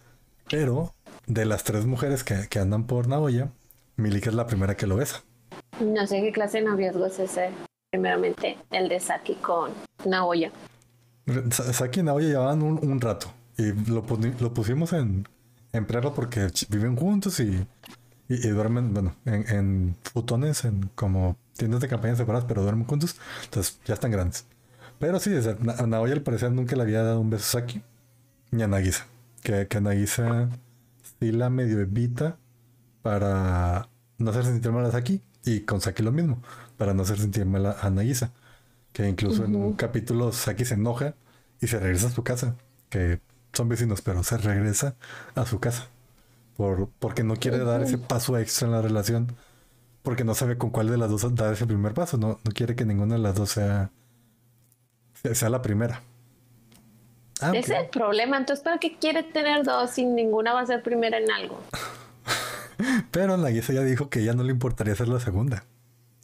Pero 0.49 0.93
de 1.27 1.45
las 1.45 1.63
tres 1.63 1.85
mujeres 1.85 2.23
que, 2.23 2.47
que 2.49 2.59
andan 2.59 2.85
por 2.87 3.07
Naoya, 3.07 3.51
Milika 3.97 4.29
es 4.29 4.35
la 4.35 4.45
primera 4.47 4.75
que 4.75 4.87
lo 4.87 4.97
besa. 4.97 5.23
No 5.79 6.05
sé 6.07 6.21
qué 6.21 6.31
clase 6.31 6.59
de 6.59 6.65
noviazgo 6.65 7.05
es 7.05 7.19
ese. 7.19 7.49
Primeramente, 7.91 8.57
el 8.71 8.89
de 8.89 8.99
Saki 8.99 9.35
con 9.35 9.71
Naoya. 10.05 10.51
Sa- 11.51 11.71
Saki 11.73 12.01
y 12.01 12.03
Naoya 12.03 12.27
llevaban 12.27 12.61
un, 12.61 12.79
un 12.87 12.99
rato 13.01 13.31
y 13.57 13.71
lo, 13.89 14.05
lo 14.39 14.53
pusimos 14.53 14.93
en, 14.93 15.27
en 15.71 15.85
prerro 15.85 16.13
porque 16.13 16.47
viven 16.69 16.95
juntos 16.95 17.39
y, 17.39 17.65
y, 18.27 18.47
y 18.47 18.49
duermen, 18.49 18.93
bueno, 18.93 19.15
en, 19.25 19.47
en 19.49 19.95
futones, 20.03 20.65
en 20.65 20.89
como 20.95 21.37
tiendas 21.57 21.79
de 21.81 21.87
campaña 21.87 22.15
separadas, 22.15 22.45
pero 22.47 22.61
duermen 22.63 22.85
juntos, 22.85 23.15
entonces 23.45 23.79
ya 23.85 23.93
están 23.93 24.11
grandes. 24.11 24.45
Pero 24.99 25.19
sí, 25.19 25.31
a 25.77 25.87
Naoya 25.87 26.13
al 26.13 26.21
parecer 26.21 26.51
nunca 26.51 26.75
le 26.75 26.81
había 26.83 27.01
dado 27.01 27.19
un 27.21 27.29
beso 27.29 27.43
a 27.57 27.61
Saki 27.61 27.81
ni 28.51 28.63
a 28.63 28.67
Nagisa, 28.67 29.07
que, 29.41 29.67
que 29.67 29.79
Nagisa 29.81 30.49
sí 31.19 31.31
la 31.31 31.49
medio 31.49 31.79
evita 31.79 32.37
para 33.05 33.87
no 34.17 34.31
hacer 34.31 34.45
sentir 34.45 34.71
mal 34.71 34.83
a 34.83 34.89
Saki 34.89 35.21
y 35.43 35.59
con 35.59 35.79
Saki 35.79 36.01
lo 36.01 36.11
mismo, 36.11 36.41
para 36.75 36.95
no 36.95 37.03
hacer 37.03 37.19
sentir 37.19 37.45
mal 37.45 37.67
a, 37.67 37.89
Nagisa. 37.91 38.31
Que 38.93 39.07
incluso 39.07 39.45
en 39.45 39.55
un 39.55 39.73
capítulo 39.73 40.31
Saki 40.31 40.65
se 40.65 40.73
enoja 40.73 41.13
y 41.61 41.67
se 41.67 41.79
regresa 41.79 42.07
a 42.07 42.09
su 42.09 42.23
casa. 42.23 42.55
Que 42.89 43.19
son 43.53 43.69
vecinos, 43.69 44.01
pero 44.01 44.23
se 44.23 44.39
regresa 44.39 44.95
a 45.35 45.45
su 45.45 45.59
casa. 45.59 45.87
Por, 46.57 46.89
porque 46.97 47.23
no 47.23 47.35
quiere 47.35 47.59
dar 47.59 47.83
ese 47.83 47.99
paso 47.99 48.39
extra 48.39 48.69
en 48.69 48.71
la 48.71 48.81
relación. 48.81 49.35
Porque 50.01 50.23
no 50.23 50.33
sabe 50.33 50.57
con 50.57 50.71
cuál 50.71 50.89
de 50.89 50.97
las 50.97 51.11
dos 51.11 51.35
dar 51.35 51.53
ese 51.53 51.67
primer 51.67 51.93
paso. 51.93 52.17
No, 52.17 52.39
no 52.43 52.51
quiere 52.55 52.75
que 52.75 52.85
ninguna 52.85 53.17
de 53.17 53.21
las 53.21 53.35
dos 53.35 53.51
sea, 53.51 53.91
sea, 55.13 55.49
la 55.51 55.61
primera. 55.61 56.01
Ah. 57.39 57.51
Ese 57.53 57.75
es 57.75 57.83
el 57.83 57.89
problema. 57.89 58.37
Entonces, 58.37 58.63
¿para 58.63 58.79
qué 58.79 58.97
quiere 58.97 59.21
tener 59.21 59.63
dos 59.63 59.91
si 59.91 60.05
ninguna 60.05 60.53
va 60.53 60.61
a 60.61 60.65
ser 60.65 60.81
primera 60.81 61.19
en 61.19 61.29
algo? 61.29 61.61
Pero 63.11 63.37
Nagisa 63.37 63.73
ya 63.73 63.81
dijo 63.81 64.09
que 64.09 64.23
ya 64.23 64.33
no 64.33 64.43
le 64.43 64.51
importaría 64.51 64.95
ser 64.95 65.07
la 65.07 65.19
segunda. 65.19 65.65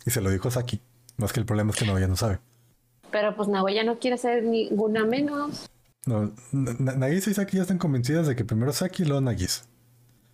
Y 0.06 0.12
se 0.12 0.22
lo 0.22 0.30
dijo 0.30 0.48
a 0.48 0.52
Saki. 0.52 0.82
Más 1.18 1.34
que 1.34 1.40
el 1.40 1.46
problema 1.46 1.72
es 1.72 1.78
que 1.78 1.86
no, 1.86 1.98
ya 2.00 2.08
no 2.08 2.16
sabe. 2.16 2.40
Pero 3.12 3.36
pues 3.36 3.48
Nagoya 3.48 3.84
no 3.84 4.00
quiere 4.00 4.18
ser 4.18 4.44
ninguna 4.44 5.06
menos. 5.06 5.70
No, 6.06 6.34
Nagisa 6.52 7.30
y 7.30 7.34
Saki 7.34 7.58
ya 7.58 7.64
están 7.64 7.78
convencidas 7.78 8.26
de 8.28 8.36
que 8.36 8.44
primero 8.44 8.74
Saki 8.74 9.04
y 9.04 9.06
luego 9.06 9.22
Nagisa. 9.22 9.66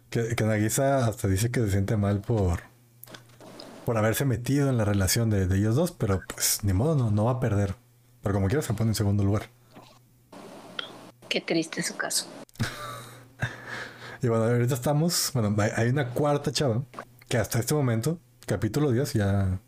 Que, 0.10 0.36
que 0.36 0.44
Nagisa 0.46 1.06
hasta 1.06 1.28
dice 1.28 1.52
que 1.52 1.60
se 1.62 1.72
siente 1.72 1.98
mal 1.98 2.22
por, 2.22 2.62
por 3.86 3.98
haberse 3.98 4.26
metido 4.26 4.70
en 4.70 4.78
la 4.78 4.86
relación 4.86 5.30
de, 5.30 5.44
ellos 5.44 5.76
dos, 5.76 5.92
pero 5.92 6.22
pues 6.34 6.60
ni 6.64 6.74
modo, 6.74 6.96
no, 6.96 7.12
no 7.12 7.26
va 7.26 7.32
a 7.32 7.40
perder. 7.40 7.76
Pero 8.22 8.36
como 8.36 8.48
quiera 8.48 8.62
se 8.62 8.74
pone 8.74 8.92
en 8.92 8.96
segundo 8.96 9.24
lugar. 9.24 9.50
Qué 11.28 11.42
triste 11.42 11.84
su 11.84 11.98
caso. 11.98 12.28
y 14.22 14.28
bueno, 14.28 14.46
ahorita 14.46 14.74
estamos, 14.74 15.32
bueno, 15.34 15.56
hay 15.76 15.90
una 15.90 16.10
cuarta 16.10 16.52
chava 16.52 16.84
que 17.28 17.38
hasta 17.38 17.60
este 17.60 17.74
momento, 17.74 18.20
capítulo 18.46 18.92
10, 18.92 19.14
ya 19.14 19.60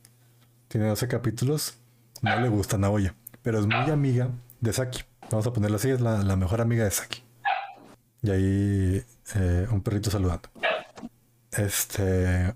tiene 0.67 0.87
12 0.87 1.07
capítulos, 1.07 1.77
no 2.21 2.39
le 2.39 2.49
gusta 2.49 2.77
Naoya, 2.77 3.15
pero 3.41 3.59
es 3.59 3.65
muy 3.65 3.89
amiga 3.89 4.29
de 4.61 4.73
Saki. 4.73 5.03
Vamos 5.29 5.45
a 5.45 5.53
ponerlo 5.53 5.77
así, 5.77 5.89
es 5.89 6.01
la, 6.01 6.35
mejor 6.35 6.61
amiga 6.61 6.83
de 6.83 6.91
Saki. 6.91 7.23
Y 8.21 8.31
ahí 8.31 9.05
eh, 9.35 9.67
un 9.71 9.81
perrito 9.81 10.09
saludando. 10.09 10.49
Este. 11.51 12.47
E, 12.47 12.53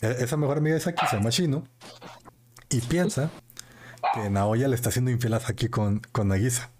esa 0.00 0.36
mejor 0.36 0.58
amiga 0.58 0.74
de 0.74 0.80
Saki 0.80 1.06
se 1.06 1.16
llama 1.16 1.30
Shino. 1.30 1.64
Y 2.70 2.80
piensa 2.82 3.30
que 4.14 4.30
Naoya 4.30 4.68
le 4.68 4.76
está 4.76 4.90
haciendo 4.90 5.10
infiel 5.10 5.34
a 5.34 5.40
Saki 5.40 5.68
con, 5.68 6.00
con 6.12 6.28
Nagisa. 6.28 6.70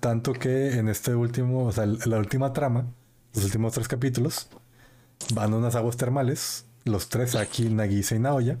tanto 0.00 0.32
que 0.32 0.78
en 0.78 0.88
este 0.88 1.14
último, 1.14 1.66
o 1.66 1.72
sea, 1.72 1.86
la 1.86 2.18
última 2.18 2.52
trama, 2.52 2.86
los 3.34 3.44
últimos 3.44 3.72
tres 3.72 3.88
capítulos, 3.88 4.48
van 5.34 5.52
a 5.52 5.56
unas 5.56 5.74
aguas 5.74 5.96
termales, 5.96 6.66
los 6.84 7.08
tres, 7.08 7.32
Saki, 7.32 7.68
Nagisa 7.68 8.14
y 8.14 8.18
Naoya 8.18 8.58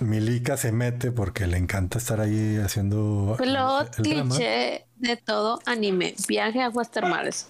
Milika 0.00 0.56
se 0.56 0.72
mete 0.72 1.12
porque 1.12 1.46
le 1.46 1.56
encanta 1.56 1.98
estar 1.98 2.20
ahí 2.20 2.56
haciendo. 2.56 3.36
Lo 3.44 3.86
cliché 3.90 4.86
de 4.96 5.16
todo 5.16 5.60
anime: 5.66 6.14
viaje 6.28 6.62
a 6.62 6.66
aguas 6.66 6.90
termales. 6.90 7.46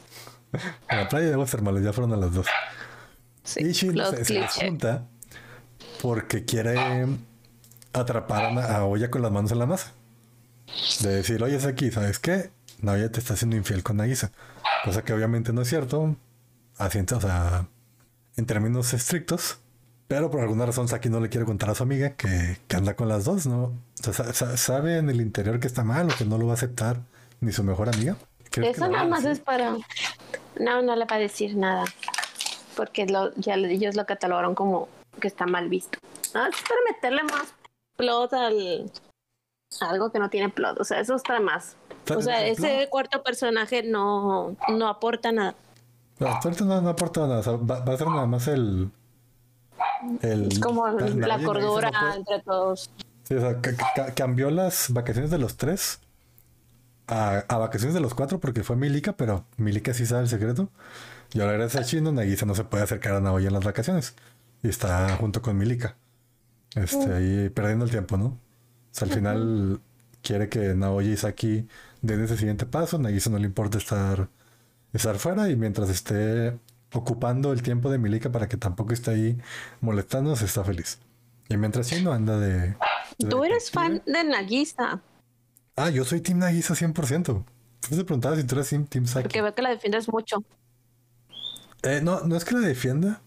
a 0.88 0.96
la 0.96 1.08
playa 1.08 1.26
de 1.26 1.34
aguas 1.34 1.50
termales, 1.50 1.82
ya 1.84 1.92
fueron 1.92 2.12
a 2.12 2.16
las 2.16 2.32
dos. 2.32 2.46
Sí, 3.42 3.60
y 3.60 3.72
Shino 3.72 4.10
se, 4.10 4.24
se 4.24 4.46
junta 4.48 5.06
porque 6.00 6.44
quiere 6.44 7.06
atrapar 7.92 8.58
a, 8.58 8.84
Oya 8.84 9.10
con 9.10 9.22
las 9.22 9.32
manos 9.32 9.52
en 9.52 9.58
la 9.58 9.66
masa. 9.66 9.92
De 11.00 11.10
decir, 11.10 11.42
oye, 11.42 11.56
es 11.56 11.66
aquí, 11.66 11.90
¿sabes 11.90 12.18
qué? 12.18 12.50
Naoya 12.80 13.10
te 13.10 13.20
está 13.20 13.34
haciendo 13.34 13.56
infiel 13.56 13.82
con 13.82 13.96
Nagisa. 13.98 14.32
Cosa 14.84 15.02
que 15.02 15.12
obviamente 15.12 15.52
no 15.52 15.62
es 15.62 15.68
cierto. 15.68 16.14
Así, 16.76 16.98
o 16.98 17.20
sea, 17.20 17.66
en 18.36 18.46
términos 18.46 18.92
estrictos. 18.92 19.58
Pero 20.06 20.30
por 20.30 20.40
alguna 20.40 20.66
razón 20.66 20.86
Saki 20.86 21.08
no 21.08 21.20
le 21.20 21.30
quiere 21.30 21.46
contar 21.46 21.70
a 21.70 21.74
su 21.74 21.82
amiga 21.82 22.10
que, 22.10 22.58
anda 22.76 22.94
con 22.94 23.08
las 23.08 23.24
dos, 23.24 23.46
¿no? 23.46 23.72
O 24.06 24.12
sea, 24.12 24.32
sabe 24.32 24.98
en 24.98 25.08
el 25.08 25.20
interior 25.20 25.58
que 25.58 25.66
está 25.66 25.82
mal 25.82 26.10
o 26.10 26.16
que 26.16 26.26
no 26.26 26.36
lo 26.36 26.46
va 26.46 26.52
a 26.52 26.54
aceptar 26.54 27.00
ni 27.40 27.52
su 27.52 27.64
mejor 27.64 27.88
amiga. 27.88 28.16
Eso 28.56 28.88
nada 28.88 29.06
más 29.06 29.24
es 29.24 29.40
para... 29.40 29.76
No, 30.60 30.82
no 30.82 30.94
le 30.94 31.04
va 31.06 31.16
a 31.16 31.18
decir 31.18 31.56
nada. 31.56 31.84
Porque 32.76 33.06
lo, 33.06 33.34
ya 33.36 33.54
ellos 33.54 33.96
lo 33.96 34.04
catalogaron 34.04 34.54
como 34.54 34.88
que 35.20 35.28
está 35.28 35.46
mal 35.46 35.68
visto. 35.68 35.98
No, 36.34 36.46
es 36.46 36.56
para 36.62 36.80
meterle 36.92 37.22
más 37.24 37.54
plot 37.96 38.34
al... 38.34 38.92
algo 39.80 40.12
que 40.12 40.18
no 40.18 40.28
tiene 40.28 40.50
plot. 40.50 40.78
O 40.80 40.84
sea, 40.84 41.00
eso 41.00 41.16
está 41.16 41.40
más. 41.40 41.76
O 42.10 42.22
sea, 42.22 42.46
ese 42.46 42.88
cuarto 42.90 43.22
personaje 43.22 43.82
no, 43.82 44.56
no 44.68 44.88
aporta 44.88 45.32
nada. 45.32 45.54
No, 46.18 46.28
no, 46.64 46.80
no 46.80 46.88
aporta 46.90 47.26
nada. 47.26 47.42
va 47.56 47.92
a 47.92 47.96
ser 47.96 48.06
nada 48.08 48.26
más 48.26 48.48
el 48.48 48.90
es 50.20 50.58
como 50.58 50.88
la, 50.88 51.38
cordura 51.42 51.90
entre 52.16 52.40
todos. 52.40 52.90
Sí, 53.24 53.34
o 53.34 53.40
sea, 53.40 53.60
cambió 54.14 54.50
las 54.50 54.92
vacaciones 54.92 55.30
de 55.30 55.38
los 55.38 55.56
tres 55.56 56.00
a, 57.06 57.44
vacaciones 57.48 57.94
de 57.94 58.00
los 58.00 58.14
cuatro 58.14 58.38
porque 58.38 58.62
fue 58.62 58.76
Milika, 58.76 59.12
pero 59.14 59.44
Milika 59.56 59.94
sí 59.94 60.06
sabe 60.06 60.22
el 60.22 60.28
secreto. 60.28 60.68
Y 61.32 61.40
ahora 61.40 61.54
gracias 61.54 61.82
a 61.82 61.86
Chino, 61.86 62.12
Nagisa 62.12 62.46
no 62.46 62.54
se 62.54 62.64
puede 62.64 62.84
acercar 62.84 63.14
a 63.14 63.20
Naoya 63.20 63.48
en 63.48 63.54
las 63.54 63.64
vacaciones. 63.64 64.14
Y 64.62 64.68
está 64.68 65.16
junto 65.16 65.42
con 65.42 65.56
Milika. 65.56 65.96
Este, 66.74 67.12
ahí 67.12 67.48
perdiendo 67.50 67.84
el 67.84 67.90
tiempo, 67.90 68.16
¿no? 68.16 68.26
O 68.26 68.38
sea, 68.90 69.08
al 69.08 69.14
final 69.14 69.80
quiere 70.22 70.48
que 70.48 70.74
Naoya 70.74 71.10
y 71.10 71.16
Saki 71.16 71.66
den 72.04 72.22
ese 72.22 72.36
siguiente 72.36 72.66
paso. 72.66 72.98
Nagisa 72.98 73.30
no 73.30 73.38
le 73.38 73.46
importa 73.46 73.78
estar, 73.78 74.28
estar 74.92 75.16
fuera 75.18 75.48
y 75.50 75.56
mientras 75.56 75.88
esté 75.88 76.58
ocupando 76.92 77.52
el 77.52 77.62
tiempo 77.62 77.90
de 77.90 77.98
Milika 77.98 78.30
para 78.30 78.48
que 78.48 78.56
tampoco 78.56 78.92
esté 78.92 79.10
ahí 79.10 79.38
molestándose, 79.80 80.44
está 80.44 80.64
feliz. 80.64 80.98
Y 81.48 81.56
mientras 81.56 81.90
no 82.02 82.12
anda 82.12 82.38
de... 82.38 82.76
Tú 83.28 83.44
eres 83.44 83.70
fan 83.70 84.02
de 84.06 84.24
Nagisa. 84.24 85.00
Ah, 85.76 85.90
yo 85.90 86.04
soy 86.04 86.20
Team 86.20 86.38
Nagisa 86.38 86.74
100%. 86.74 87.24
Tú 87.24 87.96
te 87.96 88.04
preguntabas 88.04 88.38
si 88.38 88.46
tú 88.46 88.54
eres 88.54 88.68
Team 88.68 89.06
Saki. 89.06 89.24
Porque 89.24 89.42
veo 89.42 89.54
que 89.54 89.62
la 89.62 89.70
defiendes 89.70 90.08
mucho. 90.08 90.42
Eh, 91.82 92.00
no, 92.02 92.20
no 92.20 92.36
es 92.36 92.44
que 92.44 92.54
la 92.54 92.60
defienda. 92.60 93.20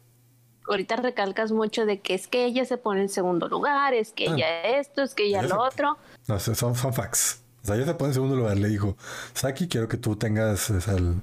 Ahorita 0.67 0.95
recalcas 0.97 1.51
mucho 1.51 1.85
de 1.85 2.01
que 2.01 2.13
es 2.13 2.27
que 2.27 2.45
ella 2.45 2.65
se 2.65 2.77
pone 2.77 3.01
en 3.01 3.09
segundo 3.09 3.47
lugar, 3.47 3.93
es 3.93 4.11
que 4.11 4.27
ah. 4.27 4.33
ella 4.33 4.61
esto, 4.79 5.03
es 5.03 5.13
que 5.13 5.27
ella, 5.27 5.43
lo 5.43 5.61
otro. 5.61 5.97
No, 6.27 6.39
son, 6.39 6.55
son 6.55 6.75
facts. 6.75 7.41
O 7.67 7.69
sea, 7.69 7.75
ella 7.75 7.85
se 7.85 7.95
pone 7.95 8.11
en 8.11 8.13
segundo 8.13 8.37
lugar. 8.37 8.57
Le 8.57 8.69
dijo, 8.69 8.95
Saki, 9.33 9.67
quiero 9.67 9.89
que 9.89 9.97
tú 9.97 10.15
tengas 10.15 10.69
el, 10.69 11.21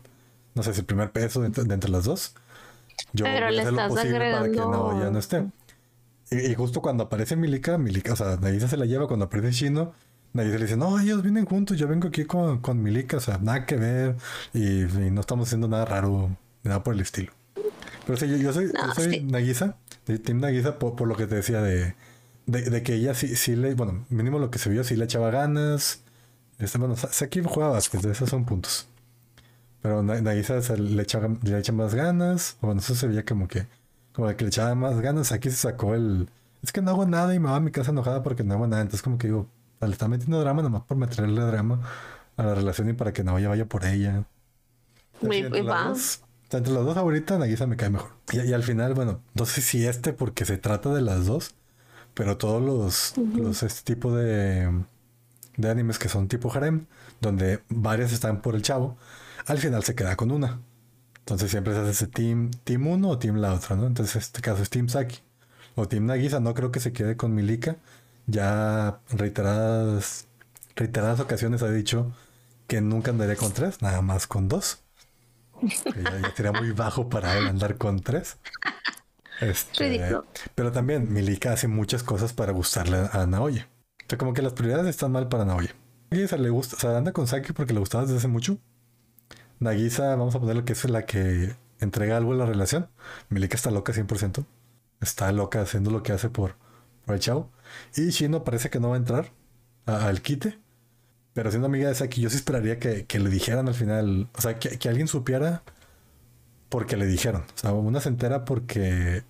no 0.55 0.63
sé 0.63 0.73
el 0.73 0.85
primer 0.85 1.11
peso 1.11 1.41
de, 1.41 1.47
entre 1.47 1.91
las 1.91 2.05
dos. 2.05 2.35
Yo 3.15 3.25
Pero 3.25 3.47
voy 3.47 3.57
a 3.57 3.61
hacer 3.63 3.73
lo 3.73 3.89
posible 3.89 4.33
para 4.33 4.51
que 4.51 4.57
no, 4.57 5.01
ya 5.03 5.11
no 5.11 5.19
esté. 5.19 5.47
Y, 6.31 6.53
justo 6.55 6.83
cuando 6.83 7.05
aparece 7.05 7.35
Milika, 7.35 7.79
Milika, 7.79 8.13
o 8.13 8.17
sea, 8.17 8.37
Nagisa 8.37 8.69
se 8.69 8.77
la 8.77 8.85
lleva 8.85 9.07
cuando 9.07 9.25
aparece 9.25 9.53
Shino. 9.53 9.95
Nagisa 10.35 10.57
le 10.57 10.65
dice, 10.65 10.77
no, 10.77 11.01
ellos 11.01 11.23
vienen 11.23 11.47
juntos, 11.47 11.79
yo 11.79 11.89
vengo 11.89 12.09
aquí 12.09 12.27
con, 12.27 12.59
con 12.59 12.83
Milika, 12.83 13.17
o 13.17 13.21
sea, 13.21 13.39
nada 13.39 13.65
que 13.65 13.77
ver. 13.77 14.17
Y, 14.53 14.85
no 15.11 15.23
estamos 15.23 15.49
haciendo 15.49 15.67
nada 15.67 15.87
raro, 15.87 16.37
nada 16.63 16.85
por 16.85 16.93
el 16.93 17.01
estilo. 17.01 17.33
Pero 18.05 18.19
sí, 18.19 18.27
yo, 18.39 18.53
soy, 18.53 18.67
yo 18.67 18.95
soy 18.95 19.23
Nagisa, 19.23 19.79
de 20.05 20.19
Team 20.19 20.41
Nagisa, 20.41 20.79
por, 20.79 21.09
lo 21.09 21.17
que 21.17 21.27
te 21.27 21.37
decía 21.37 21.63
de, 21.63 21.95
de, 22.45 22.83
que 22.83 22.97
ella 22.97 23.15
sí, 23.15 23.35
sí 23.35 23.57
le, 23.57 23.73
bueno, 23.73 24.05
mínimo 24.11 24.39
lo 24.39 24.51
que 24.51 24.59
se 24.59 24.69
vio, 24.69 24.85
sí 24.85 24.95
le 24.95 25.07
echaba 25.07 25.31
ganas. 25.31 26.04
Este, 26.59 26.79
bueno, 26.79 26.95
aquí 26.95 27.43
juega 27.45 27.71
básquet, 27.71 28.05
esos 28.05 28.31
son 28.31 28.45
puntos. 28.45 28.87
Pero 29.83 30.03
Nagisa 30.03 30.63
se 30.63 30.79
le, 30.79 31.03
echa, 31.03 31.21
le 31.43 31.59
echa 31.59 31.73
más 31.73 31.95
ganas. 31.95 32.57
Bueno, 32.63 32.81
eso 32.81 32.95
se 32.95 33.07
veía 33.07 33.25
como 33.25 33.49
que, 33.49 33.67
como 34.15 34.29
de 34.29 34.37
que 34.37 34.45
le 34.45 34.49
echaba 34.49 34.75
más 34.75 34.99
ganas. 35.01 35.31
Aquí 35.31 35.51
se 35.51 35.57
sacó 35.57 35.95
el. 35.95 36.31
Es 36.63 36.73
que 36.73 36.81
no 36.81 36.91
hago 36.91 37.05
nada 37.05 37.35
y 37.35 37.39
me 37.39 37.51
va 37.51 37.57
a 37.57 37.61
mi 37.61 37.71
casa 37.71 37.91
enojada 37.91 38.23
porque 38.23 38.45
no 38.45 38.55
hago 38.55 38.67
nada. 38.67 38.81
Entonces, 38.81 39.03
como 39.03 39.19
que 39.19 39.27
digo, 39.27 39.47
le 39.83 39.93
está 39.93 40.09
metiendo 40.09 40.41
drama 40.41 40.63
nomás 40.63 40.85
por 40.85 40.97
meterle 40.97 41.39
drama 41.43 41.81
a 42.37 42.43
la 42.43 42.55
relación 42.55 42.89
y 42.89 42.95
para 42.95 43.13
que 43.13 43.25
Naoya 43.25 43.51
vaya 43.51 43.67
por 43.67 43.85
ella. 43.85 44.25
Muy, 45.21 45.39
entre, 45.39 45.63
las 45.63 46.23
entre 46.51 46.73
las 46.73 46.85
dos 46.85 46.97
ahorita, 46.97 47.39
Nagisa 47.39 47.67
me 47.67 47.77
cae 47.77 47.91
mejor. 47.91 48.13
Y, 48.33 48.53
al 48.53 48.63
final, 48.63 48.95
bueno, 48.95 49.21
no 49.35 49.45
sé 49.47 49.61
si 49.61 49.87
este 49.87 50.13
porque 50.13 50.45
se 50.45 50.57
trata 50.57 50.95
de 50.95 51.03
las 51.03 51.27
dos, 51.27 51.55
pero 52.15 52.39
todos 52.39 52.63
los, 52.63 53.15
los 53.37 53.63
este 53.63 53.95
tipo 53.95 54.15
de, 54.15 54.71
de 55.57 55.71
animes 55.71 55.99
que 55.99 56.09
son 56.09 56.29
tipo 56.29 56.53
harem, 56.53 56.87
donde 57.21 57.63
varias 57.69 58.13
están 58.13 58.41
por 58.43 58.55
el 58.55 58.63
chavo, 58.63 58.97
al 59.47 59.59
final 59.59 59.85
se 59.85 59.95
queda 59.95 60.17
con 60.17 60.31
una. 60.31 60.61
Entonces 61.21 61.51
siempre 61.51 61.73
se 61.73 61.81
hace 61.81 61.91
ese 61.91 62.07
team, 62.07 62.51
team 62.65 62.87
uno 62.87 63.09
o 63.09 63.19
team 63.19 63.37
la 63.37 63.55
otra, 63.55 63.77
¿no? 63.77 63.87
Entonces 63.87 64.17
este 64.17 64.43
caso 64.43 64.63
es 64.63 64.71
team 64.71 64.89
Saki. 64.89 65.19
O 65.75 65.89
team 65.89 66.07
Nagisa, 66.07 66.39
no 66.39 66.55
creo 66.55 66.71
que 66.71 66.81
se 66.81 66.93
quede 66.93 67.17
con 67.17 67.35
Milika. 67.35 67.77
Ya 68.27 69.01
reiteradas, 69.11 70.27
reiteradas 70.77 71.21
ocasiones 71.21 71.63
ha 71.63 71.71
dicho 71.71 72.13
que 72.67 72.81
nunca 72.81 73.11
andaría 73.11 73.37
con 73.37 73.53
tres, 73.53 73.83
nada 73.83 74.03
más 74.03 74.27
con 74.27 74.49
dos. 74.49 74.81
Que 75.61 76.03
ya, 76.03 76.33
sería 76.37 76.53
muy 76.53 76.73
bajo 76.73 77.09
para 77.09 77.37
él 77.39 77.47
andar 77.47 77.79
con 77.79 78.01
tres. 78.01 78.37
Este, 79.41 80.15
pero 80.55 80.73
también 80.73 81.13
Milika 81.13 81.53
hace 81.53 81.69
muchas 81.69 82.03
cosas 82.03 82.33
para 82.33 82.53
gustarle 82.53 83.09
a 83.13 83.27
Naoya. 83.27 83.69
O 84.05 84.07
sea, 84.09 84.19
como 84.19 84.35
que 84.35 84.43
las 84.43 84.53
prioridades 84.53 84.87
están 84.89 85.13
mal 85.13 85.29
para 85.29 85.45
Naoya. 85.45 85.75
Nagisa 86.11 86.37
le 86.37 86.51
gusta, 86.51 86.77
o 86.77 86.79
sea, 86.79 86.97
anda 86.97 87.13
con 87.13 87.27
Saki 87.27 87.53
porque 87.53 87.73
le 87.73 87.81
gustaba 87.81 88.05
desde 88.05 88.19
hace 88.19 88.29
mucho. 88.29 88.59
Nagisa, 89.61 90.15
vamos 90.17 90.35
a 90.35 90.41
ponerlo 90.41 90.65
que 90.65 90.75
es 90.75 90.85
la 90.89 91.07
que 91.07 91.57
entrega 91.81 92.17
algo 92.17 92.33
en 92.33 92.39
la 92.39 92.47
relación. 92.47 92.89
Milika 93.29 93.57
está 93.57 93.71
loca 93.71 93.93
100%. 93.93 94.45
Está 95.01 95.33
loca 95.33 95.61
haciendo 95.61 95.91
lo 95.91 96.03
que 96.03 96.13
hace 96.13 96.29
por, 96.29 96.57
por 97.05 97.15
el 97.15 97.21
chavo. 97.21 97.51
Y 97.97 98.11
Shino 98.11 98.45
parece 98.45 98.71
que 98.71 98.81
no 98.81 98.91
va 98.91 98.95
a 98.95 98.99
entrar 98.99 99.33
al 99.87 100.23
quite. 100.23 100.59
Pero 101.33 101.51
siendo 101.51 101.67
amiga 101.67 101.89
de 101.89 101.95
Saki, 101.95 102.21
yo 102.21 102.31
sí 102.31 102.37
esperaría 102.37 102.79
que, 102.79 103.07
le 103.19 103.31
dijeran 103.31 103.69
al 103.69 103.75
final. 103.75 104.29
O 104.37 104.41
sea, 104.41 104.59
que, 104.59 104.89
alguien 104.89 105.09
supiera 105.09 105.63
porque 106.69 106.97
le 106.97 107.07
dijeron. 107.07 107.43
O 107.43 107.59
sea, 107.59 107.73
una 107.73 108.01
se 108.01 108.09
entera 108.09 108.45
porque. 108.45 109.25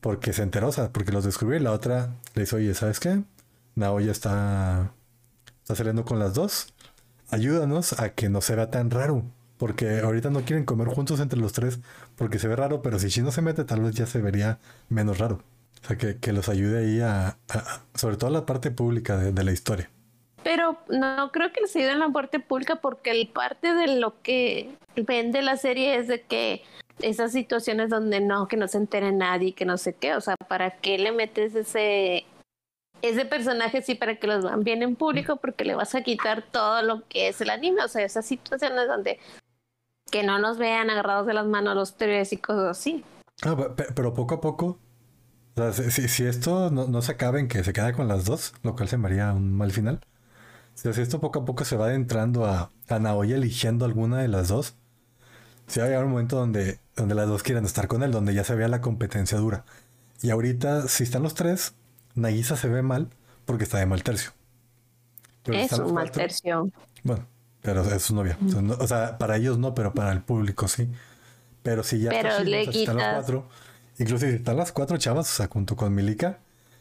Porque 0.00 0.32
se 0.32 0.42
enteró, 0.42 0.68
o 0.68 0.72
sea, 0.72 0.92
porque 0.92 1.12
los 1.12 1.24
descubrió. 1.24 1.60
Y 1.60 1.62
la 1.62 1.72
otra 1.72 2.16
le 2.34 2.42
dice, 2.42 2.56
oye, 2.56 2.74
¿sabes 2.74 2.98
qué? 2.98 3.22
Naoya 3.74 4.12
está. 4.12 4.92
Está 5.62 5.76
saliendo 5.76 6.04
con 6.04 6.18
las 6.18 6.34
dos 6.34 6.72
ayúdanos 7.32 7.98
a 7.98 8.10
que 8.10 8.28
no 8.28 8.40
se 8.40 8.54
vea 8.54 8.70
tan 8.70 8.90
raro. 8.90 9.24
Porque 9.58 10.00
ahorita 10.00 10.30
no 10.30 10.42
quieren 10.42 10.64
comer 10.64 10.88
juntos 10.88 11.20
entre 11.20 11.38
los 11.38 11.52
tres 11.52 11.80
porque 12.16 12.38
se 12.38 12.48
ve 12.48 12.56
raro, 12.56 12.82
pero 12.82 12.98
si 12.98 13.08
Shino 13.08 13.30
se 13.30 13.42
mete 13.42 13.64
tal 13.64 13.80
vez 13.80 13.94
ya 13.94 14.06
se 14.06 14.20
vería 14.20 14.58
menos 14.88 15.18
raro. 15.18 15.40
O 15.82 15.86
sea, 15.86 15.96
que, 15.96 16.32
los 16.32 16.48
ayude 16.48 16.78
ahí 16.78 17.00
a, 17.00 17.38
sobre 17.94 18.16
todo 18.16 18.30
la 18.30 18.46
parte 18.46 18.70
pública 18.70 19.16
de, 19.16 19.44
la 19.44 19.52
historia. 19.52 19.90
Pero 20.44 20.78
no 20.88 21.30
creo 21.32 21.52
que 21.52 21.60
les 21.60 21.74
ayude 21.76 21.92
en 21.92 22.00
la 22.00 22.08
parte 22.08 22.40
pública 22.40 22.76
porque 22.76 23.10
el 23.12 23.28
parte 23.28 23.74
de 23.74 23.98
lo 23.98 24.20
que 24.22 24.76
vende 24.96 25.42
la 25.42 25.56
serie 25.56 25.96
es 25.96 26.08
de 26.08 26.22
que 26.22 26.62
esas 27.00 27.32
situaciones 27.32 27.88
donde 27.88 28.20
no, 28.20 28.48
que 28.48 28.56
no 28.56 28.68
se 28.68 28.78
entere 28.78 29.12
nadie, 29.12 29.54
que 29.54 29.64
no 29.64 29.78
sé 29.78 29.92
qué, 29.94 30.14
o 30.14 30.20
sea, 30.20 30.36
¿para 30.48 30.72
qué 30.78 30.98
le 30.98 31.12
metes 31.12 31.54
ese 31.54 32.24
ese 33.02 33.24
personaje 33.24 33.82
sí 33.82 33.94
para 33.94 34.16
que 34.16 34.26
los 34.26 34.44
vean 34.44 34.64
bien 34.64 34.82
en 34.82 34.96
público 34.96 35.36
porque 35.36 35.64
le 35.64 35.74
vas 35.74 35.94
a 35.94 36.02
quitar 36.02 36.42
todo 36.42 36.82
lo 36.82 37.06
que 37.08 37.28
es 37.28 37.40
el 37.40 37.50
anime, 37.50 37.82
o 37.82 37.88
sea, 37.88 38.04
esas 38.04 38.24
situaciones 38.24 38.86
donde 38.86 39.18
que 40.10 40.22
no 40.22 40.38
nos 40.38 40.58
vean 40.58 40.90
agarrados 40.90 41.26
de 41.26 41.34
las 41.34 41.46
manos 41.46 41.74
los 41.74 41.96
tres 41.96 42.32
y 42.32 42.36
cosas 42.36 42.78
así. 42.78 43.04
Ah, 43.44 43.56
pero 43.94 44.14
poco 44.14 44.34
a 44.34 44.40
poco, 44.40 44.78
sea, 45.56 45.72
si, 45.72 46.24
esto 46.24 46.70
no, 46.70 47.02
se 47.02 47.12
acaba 47.12 47.40
en 47.40 47.48
que 47.48 47.64
se 47.64 47.72
queda 47.72 47.92
con 47.92 48.08
las 48.08 48.24
dos, 48.24 48.54
lo 48.62 48.74
cual 48.74 48.88
se 48.88 48.96
me 48.96 49.08
haría 49.08 49.32
un 49.32 49.52
mal 49.52 49.72
final. 49.72 50.00
Si 50.74 50.88
esto 50.88 51.20
poco 51.20 51.40
a 51.40 51.44
poco 51.44 51.64
se 51.64 51.76
va 51.76 51.86
adentrando 51.86 52.46
a, 52.46 52.70
a 52.88 52.98
Naoya 52.98 53.36
eligiendo 53.36 53.84
alguna 53.84 54.18
de 54.20 54.28
las 54.28 54.48
dos, 54.48 54.74
si 55.66 55.80
va 55.80 55.86
a 55.86 55.88
llegar 55.88 56.04
un 56.04 56.12
momento 56.12 56.36
donde, 56.36 56.78
donde 56.96 57.14
las 57.14 57.28
dos 57.28 57.42
quieren 57.42 57.64
estar 57.64 57.88
con 57.88 58.02
él, 58.02 58.12
donde 58.12 58.34
ya 58.34 58.44
se 58.44 58.54
vea 58.54 58.68
la 58.68 58.80
competencia 58.80 59.38
dura. 59.38 59.64
Y 60.22 60.30
ahorita, 60.30 60.88
si 60.88 61.04
están 61.04 61.22
los 61.22 61.34
tres, 61.34 61.74
Nagisa 62.14 62.56
se 62.56 62.68
ve 62.68 62.82
mal 62.82 63.08
porque 63.44 63.64
está 63.64 63.78
de 63.78 63.86
mal 63.86 64.02
tercio. 64.02 64.32
es 65.46 65.72
un 65.72 65.94
mal 65.94 66.10
tercio. 66.10 66.70
Bueno, 67.02 67.26
pero 67.62 67.82
es 67.82 68.02
su 68.02 68.14
novia. 68.14 68.38
O 68.78 68.86
sea, 68.86 69.18
para 69.18 69.36
ellos 69.36 69.58
no, 69.58 69.74
pero 69.74 69.94
para 69.94 70.12
el 70.12 70.22
público 70.22 70.68
sí. 70.68 70.88
Pero 71.62 71.82
si 71.82 72.00
ya 72.00 72.10
están 72.10 72.96
los 72.96 73.04
cuatro, 73.14 73.48
incluso 73.98 74.26
si 74.26 74.32
están 74.34 74.56
las 74.56 74.72
cuatro 74.72 74.96
chavas, 74.96 75.30
o 75.30 75.34
sea, 75.34 75.48
junto 75.48 75.76
con 75.76 75.94
Milika, 75.94 76.38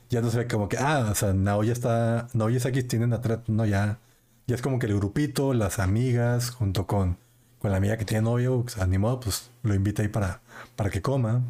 ya 0.10 0.22
no 0.22 0.30
se 0.30 0.40
ve 0.40 0.48
como 0.48 0.68
que, 0.68 0.78
ah, 0.78 1.10
o 1.12 1.16
sea, 1.16 1.34
Naoya 1.34 1.72
está, 1.72 2.28
Naoya 2.34 2.60
y 2.64 2.68
aquí 2.68 2.84
tienen 2.84 3.14
atrás, 3.14 3.40
no, 3.48 3.66
ya, 3.66 4.00
ya 4.48 4.56
es 4.56 4.62
como 4.62 4.80
que 4.80 4.88
el 4.88 4.96
grupito, 4.96 5.54
las 5.54 5.78
amigas, 5.80 6.50
junto 6.50 6.88
con, 6.88 7.18
con 7.60 7.72
la 7.72 7.78
amiga 7.78 7.98
que 7.98 8.06
tiene 8.06 8.24
novio, 8.24 8.58
o 8.60 8.68
sea, 8.68 8.88
pues 9.22 9.52
lo 9.62 9.76
invita 9.76 10.02
ahí 10.02 10.08
para, 10.08 10.42
para 10.76 10.90
que 10.90 11.02
coma. 11.02 11.44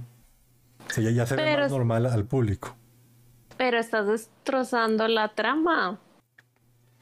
O 0.90 0.94
sea, 0.94 1.04
ya, 1.06 1.12
ya 1.12 1.26
se 1.26 1.38
ve 1.38 1.58
más 1.58 1.72
normal 1.72 2.06
al 2.06 2.26
público. 2.26 2.76
Pero 3.62 3.78
estás 3.78 4.08
destrozando 4.08 5.08
la 5.08 5.36
trama. 5.36 6.00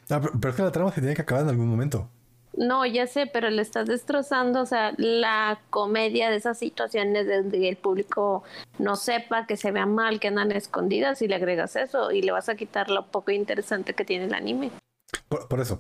Ah, 0.10 0.20
pero, 0.20 0.50
es 0.50 0.56
que 0.58 0.62
la 0.62 0.74
trama 0.74 0.92
se 0.92 1.00
tiene 1.00 1.16
que 1.16 1.22
acabar 1.22 1.46
en 1.46 1.50
algún 1.52 1.70
momento. 1.70 2.10
No, 2.58 2.86
ya 2.86 3.08
sé, 3.08 3.28
pero 3.32 3.50
le 3.50 3.62
estás 3.62 3.88
destrozando, 3.88 4.60
o 4.60 4.66
sea, 4.66 4.92
la 4.98 5.62
comedia 5.70 6.30
de 6.30 6.36
esas 6.36 6.60
situaciones 6.60 7.30
donde 7.30 7.70
el 7.70 7.78
público 7.78 8.44
no 8.78 8.98
sepa, 8.98 9.48
que 9.48 9.56
se 9.56 9.72
vea 9.72 9.86
mal, 9.86 10.20
que 10.20 10.28
andan 10.28 10.52
escondidas 10.52 11.22
y 11.22 11.30
le 11.30 11.36
agregas 11.36 11.78
eso 11.78 12.12
y 12.12 12.24
le 12.24 12.34
vas 12.34 12.50
a 12.50 12.56
quitar 12.56 12.90
lo 12.90 13.06
poco 13.06 13.32
interesante 13.32 13.94
que 13.94 14.04
tiene 14.04 14.26
el 14.26 14.34
anime. 14.34 14.70
Por, 15.30 15.62
eso. 15.62 15.80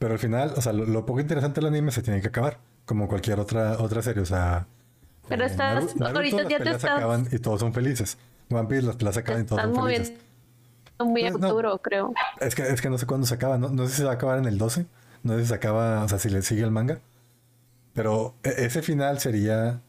Pero 0.00 0.14
al 0.14 0.18
final, 0.18 0.54
o 0.56 0.60
sea, 0.60 0.72
lo, 0.72 1.06
poco 1.06 1.20
interesante 1.20 1.60
del 1.60 1.68
anime 1.68 1.92
se 1.92 2.02
tiene 2.02 2.20
que 2.20 2.26
acabar, 2.26 2.58
como 2.84 3.06
cualquier 3.06 3.38
otra 3.38 3.78
otra 3.78 4.02
serie, 4.02 4.22
o 4.22 4.26
sea. 4.26 4.66
Pero 5.28 5.44
eh, 5.44 5.46
estás, 5.46 5.94
ahorita 6.00 6.48
ya 6.48 6.58
te 6.58 6.70
estás. 6.70 6.96
acaban 6.96 7.28
y 7.30 7.38
todos 7.38 7.60
son 7.60 7.72
felices. 7.72 8.18
Vampire 8.48 8.82
las 8.82 8.96
plazas 8.96 9.22
acaban 9.22 9.42
y 9.42 9.44
todos 9.46 9.62
son 9.62 9.74
felices. 9.74 10.12
Muy 10.98 11.26
a 11.26 11.32
futuro, 11.32 11.78
creo. 11.82 12.14
Es 12.40 12.54
que, 12.54 12.62
es 12.62 12.80
que 12.80 12.88
no 12.88 12.96
sé 12.96 13.06
cuándo 13.06 13.26
se 13.26 13.34
acaba. 13.34 13.58
No, 13.58 13.68
no 13.68 13.86
sé 13.86 13.92
si 13.92 13.96
se 13.98 14.04
va 14.04 14.12
a 14.12 14.14
acabar 14.14 14.38
en 14.38 14.46
el 14.46 14.56
12. 14.56 14.86
No 15.22 15.34
sé 15.34 15.42
si 15.42 15.48
se 15.48 15.54
acaba, 15.54 16.04
o 16.04 16.08
sea, 16.08 16.18
si 16.18 16.30
le 16.30 16.42
sigue 16.42 16.62
el 16.62 16.70
manga. 16.70 17.00
Pero 17.92 18.34
e, 18.42 18.64
ese 18.64 18.82
final 18.82 19.18
sería 19.18 19.82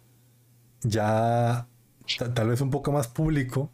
ya 0.82 1.68
tal 2.34 2.50
vez 2.50 2.62
un 2.62 2.72
poco 2.72 2.92
más 2.92 3.08
público. 3.08 3.70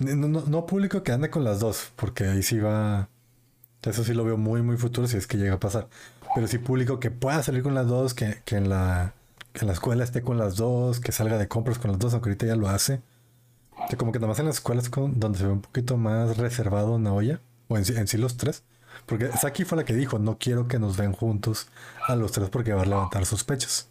No, 0.00 0.28
no, 0.28 0.66
público 0.66 1.02
que 1.02 1.12
ande 1.12 1.28
con 1.28 1.44
las 1.44 1.60
dos, 1.60 1.92
porque 1.96 2.24
ahí 2.24 2.42
sí 2.42 2.58
va. 2.58 3.08
Eso 3.82 4.04
sí 4.04 4.14
lo 4.14 4.24
veo 4.24 4.38
muy, 4.38 4.62
muy 4.62 4.76
futuro 4.76 5.06
si 5.06 5.16
es 5.16 5.26
que 5.26 5.36
llega 5.36 5.54
a 5.54 5.60
pasar. 5.60 5.88
Pero 6.34 6.46
sí 6.46 6.58
público 6.58 7.00
que 7.00 7.10
pueda 7.10 7.42
salir 7.42 7.62
con 7.62 7.74
las 7.74 7.86
dos, 7.86 8.14
que, 8.14 8.40
que 8.44 8.56
en, 8.56 8.70
la, 8.70 9.14
que 9.52 9.60
en 9.60 9.66
la 9.66 9.72
escuela 9.72 10.04
esté 10.04 10.22
con 10.22 10.38
las 10.38 10.56
dos, 10.56 11.00
que 11.00 11.12
salga 11.12 11.36
de 11.36 11.48
compras 11.48 11.78
con 11.78 11.90
las 11.90 11.98
dos, 11.98 12.14
aunque 12.14 12.30
ahorita 12.30 12.46
ya 12.46 12.56
lo 12.56 12.68
hace 12.68 13.02
como 13.96 14.12
que 14.12 14.18
nada 14.18 14.28
más 14.28 14.38
en 14.38 14.46
las 14.46 14.56
escuelas 14.56 14.90
donde 14.90 15.38
se 15.38 15.44
ve 15.44 15.52
un 15.52 15.62
poquito 15.62 15.96
más 15.96 16.36
reservado 16.36 16.98
Naoya, 16.98 17.40
o 17.68 17.76
en, 17.76 17.84
en 17.96 18.06
sí 18.06 18.18
los 18.18 18.36
tres. 18.36 18.64
Porque 19.06 19.28
Saki 19.28 19.64
fue 19.64 19.78
la 19.78 19.84
que 19.84 19.94
dijo, 19.94 20.18
no 20.18 20.38
quiero 20.38 20.68
que 20.68 20.78
nos 20.78 20.96
vean 20.96 21.12
juntos 21.12 21.68
a 22.06 22.16
los 22.16 22.32
tres 22.32 22.48
porque 22.50 22.72
va 22.72 22.82
a 22.82 22.86
levantar 22.86 23.24
sospechas. 23.26 23.88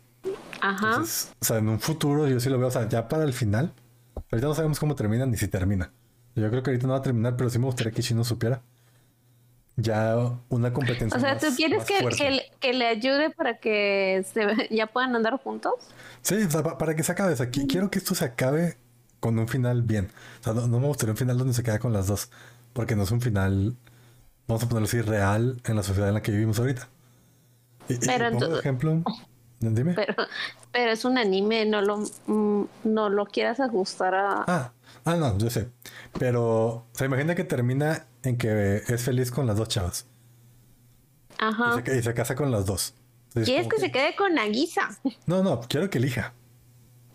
Ajá. 0.62 1.02
o 1.02 1.06
sea, 1.46 1.58
en 1.58 1.70
un 1.70 1.80
futuro 1.80 2.28
yo 2.28 2.40
sí 2.42 2.50
lo 2.50 2.60
veo, 2.60 2.68
o 2.68 2.72
sea, 2.72 2.90
ya 2.90 3.08
para 3.08 3.24
el 3.24 3.32
final, 3.32 3.72
ahorita 4.30 4.48
no 4.48 4.54
sabemos 4.54 4.78
cómo 4.78 4.96
termina 4.96 5.26
ni 5.26 5.38
si 5.38 5.48
termina. 5.48 5.92
Yo 6.36 6.50
creo 6.50 6.64
que 6.64 6.72
ahorita 6.72 6.88
no 6.88 6.94
va 6.94 7.00
a 7.00 7.02
terminar, 7.02 7.36
pero 7.38 7.50
sí 7.50 7.60
me 7.60 7.66
gustaría 7.66 7.92
que 7.92 8.02
Shino 8.02 8.24
supiera. 8.24 8.62
Ya 9.76 10.18
una 10.50 10.74
competencia. 10.74 11.18
O 11.18 11.22
sea, 11.22 11.38
¿tú 11.38 11.48
quieres 11.56 11.86
que, 11.86 12.52
que, 12.60 12.74
le 12.74 12.86
ayude 12.86 13.30
para 13.30 13.60
que 13.60 14.26
se, 14.34 14.68
ya 14.76 14.88
puedan 14.88 15.16
andar 15.16 15.42
juntos? 15.42 15.74
Sí, 16.22 16.36
o 16.36 16.52
sea, 16.52 16.78
para 16.78 16.96
que 16.96 17.04
se 17.04 17.14
acabe. 17.14 17.34
O 17.34 17.38
sea, 17.38 17.50
quiero 17.50 17.90
que 17.90 18.00
esto 18.00 18.14
se 18.14 18.26
acabe 18.26 18.78
con 19.20 19.38
un 19.40 19.48
final 19.48 19.82
bien. 19.82 20.12
O 20.42 20.44
sea, 20.44 20.54
no, 20.54 20.80
me 20.80 20.88
gustaría 20.88 21.12
un 21.12 21.18
final 21.18 21.38
donde 21.38 21.54
se 21.54 21.64
queda 21.64 21.80
con 21.80 21.94
las 21.94 22.08
dos, 22.08 22.30
porque 22.74 22.96
no 22.96 23.04
es 23.04 23.12
un 23.12 23.22
final, 23.22 23.76
vamos 24.48 24.64
a 24.64 24.70
ponerlo 24.70 24.88
así, 24.88 25.02
real 25.02 25.62
en 25.66 25.76
la 25.76 25.84
sociedad 25.84 26.10
en 26.10 26.16
la 26.16 26.22
que 26.22 26.32
vivimos 26.32 26.60
ahorita. 26.60 26.90
pero 27.88 28.38
por 28.38 28.60
ejemplo, 28.60 29.04
dime. 29.60 29.94
Pero, 29.94 30.16
pero, 30.72 30.92
es 30.92 31.06
un 31.06 31.18
anime, 31.18 31.66
no 31.66 31.82
lo, 31.82 31.98
mm, 32.28 32.64
no 32.86 33.10
lo 33.10 33.26
quieras 33.26 33.60
ajustar 33.60 34.16
a... 34.16 34.44
Ah, 34.48 34.74
ah, 35.06 35.16
no, 35.16 35.38
yo 35.38 35.50
sé. 35.50 35.70
Pero, 36.18 36.68
o 36.68 36.88
sea, 36.94 37.08
imagina 37.08 37.36
que 37.36 37.44
termina 37.44 38.08
en 38.24 38.38
que 38.38 38.84
es 38.88 39.04
feliz 39.04 39.32
con 39.32 39.48
las 39.48 39.58
dos 39.58 39.68
chavas. 39.68 40.06
Ajá. 41.40 41.82
Y 41.86 42.02
se, 42.02 42.14
casa 42.14 42.36
con 42.36 42.52
las 42.52 42.66
dos. 42.66 42.94
¿Quieres 43.34 43.68
que, 43.68 43.80
se 43.80 43.92
quede 43.92 44.16
con 44.16 44.34
Nagisa? 44.34 44.90
No, 45.26 45.44
no, 45.44 45.62
quiero 45.62 45.90
que 45.90 46.00
elija. 46.00 46.34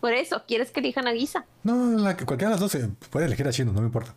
Por 0.05 0.13
eso, 0.13 0.43
¿quieres 0.47 0.71
que 0.71 0.81
elijan 0.81 1.09
a 1.09 1.13
Guisa? 1.13 1.47
No, 1.63 1.97
la, 1.99 2.15
cualquiera 2.15 2.55
de 2.55 2.61
las 2.61 2.61
dos 2.61 2.77
puede 3.09 3.25
elegir 3.25 3.49
a 3.49 3.53
Chino, 3.53 3.73
no 3.73 3.81
me 3.81 3.87
importa. 3.87 4.15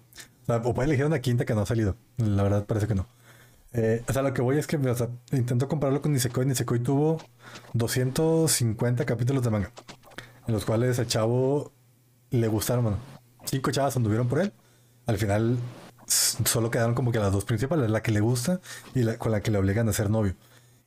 O, 0.48 0.74
puede 0.74 0.88
elegir 0.90 1.06
una 1.06 1.22
quinta 1.22 1.46
que 1.46 1.56
no 1.56 1.62
ha 1.62 1.66
salido. 1.66 1.96
La 2.18 2.44
verdad 2.44 2.66
parece 2.66 2.88
que 2.88 2.94
no. 2.94 3.08
Eh, 3.72 4.04
o 4.06 4.12
sea, 4.12 4.22
lo 4.22 4.34
que 4.34 4.42
voy 4.42 4.58
es 4.58 4.68
que 4.68 4.78
intento 5.32 5.70
compararlo 5.70 6.02
con 6.02 6.12
Nisekoi. 6.12 6.46
Nisekoi 6.46 6.80
tuvo 6.80 7.22
250 7.72 9.06
capítulos 9.06 9.42
de 9.46 9.50
manga, 9.50 9.72
en 10.46 10.54
los 10.54 10.66
cuales 10.66 11.00
el 11.00 11.08
chavo 11.08 11.72
le 12.32 12.50
gustaron, 12.50 12.84
bueno, 12.84 12.98
cinco 13.46 13.72
chavas 13.72 13.96
anduvieron 13.96 14.28
por 14.28 14.42
él. 14.42 14.52
Al 15.06 15.18
final 15.18 15.58
solo 16.06 16.70
quedaron 16.70 16.96
como 16.96 17.14
que 17.14 17.20
las 17.20 17.32
dos 17.32 17.46
principales, 17.46 17.90
la 17.90 18.04
que 18.04 18.12
le 18.12 18.20
gusta 18.20 18.60
y 18.94 19.06
con 19.16 19.32
la 19.32 19.40
que 19.40 19.52
le 19.52 19.58
obligan 19.58 19.88
a 19.88 19.94
ser 19.94 20.10
novio. 20.10 20.36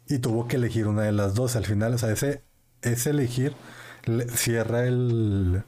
Y 0.06 0.18
tuvo 0.18 0.46
que 0.46 0.56
elegir 0.56 0.88
una 0.88 1.04
de 1.04 1.12
las 1.12 1.34
dos. 1.34 1.56
Al 1.56 1.64
final, 1.64 1.94
o 1.94 1.96
sea, 1.96 2.10
ese, 2.10 2.42
ese 2.82 3.08
elegir 3.08 3.56
cierra 4.34 4.86
el 4.86 5.64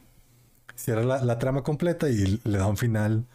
cierra 0.76 1.02
la, 1.02 1.38
trama 1.38 1.62
completa 1.62 2.08
y 2.08 2.40
le 2.44 2.58
da 2.58 2.66
un 2.66 2.76
final 2.76 3.26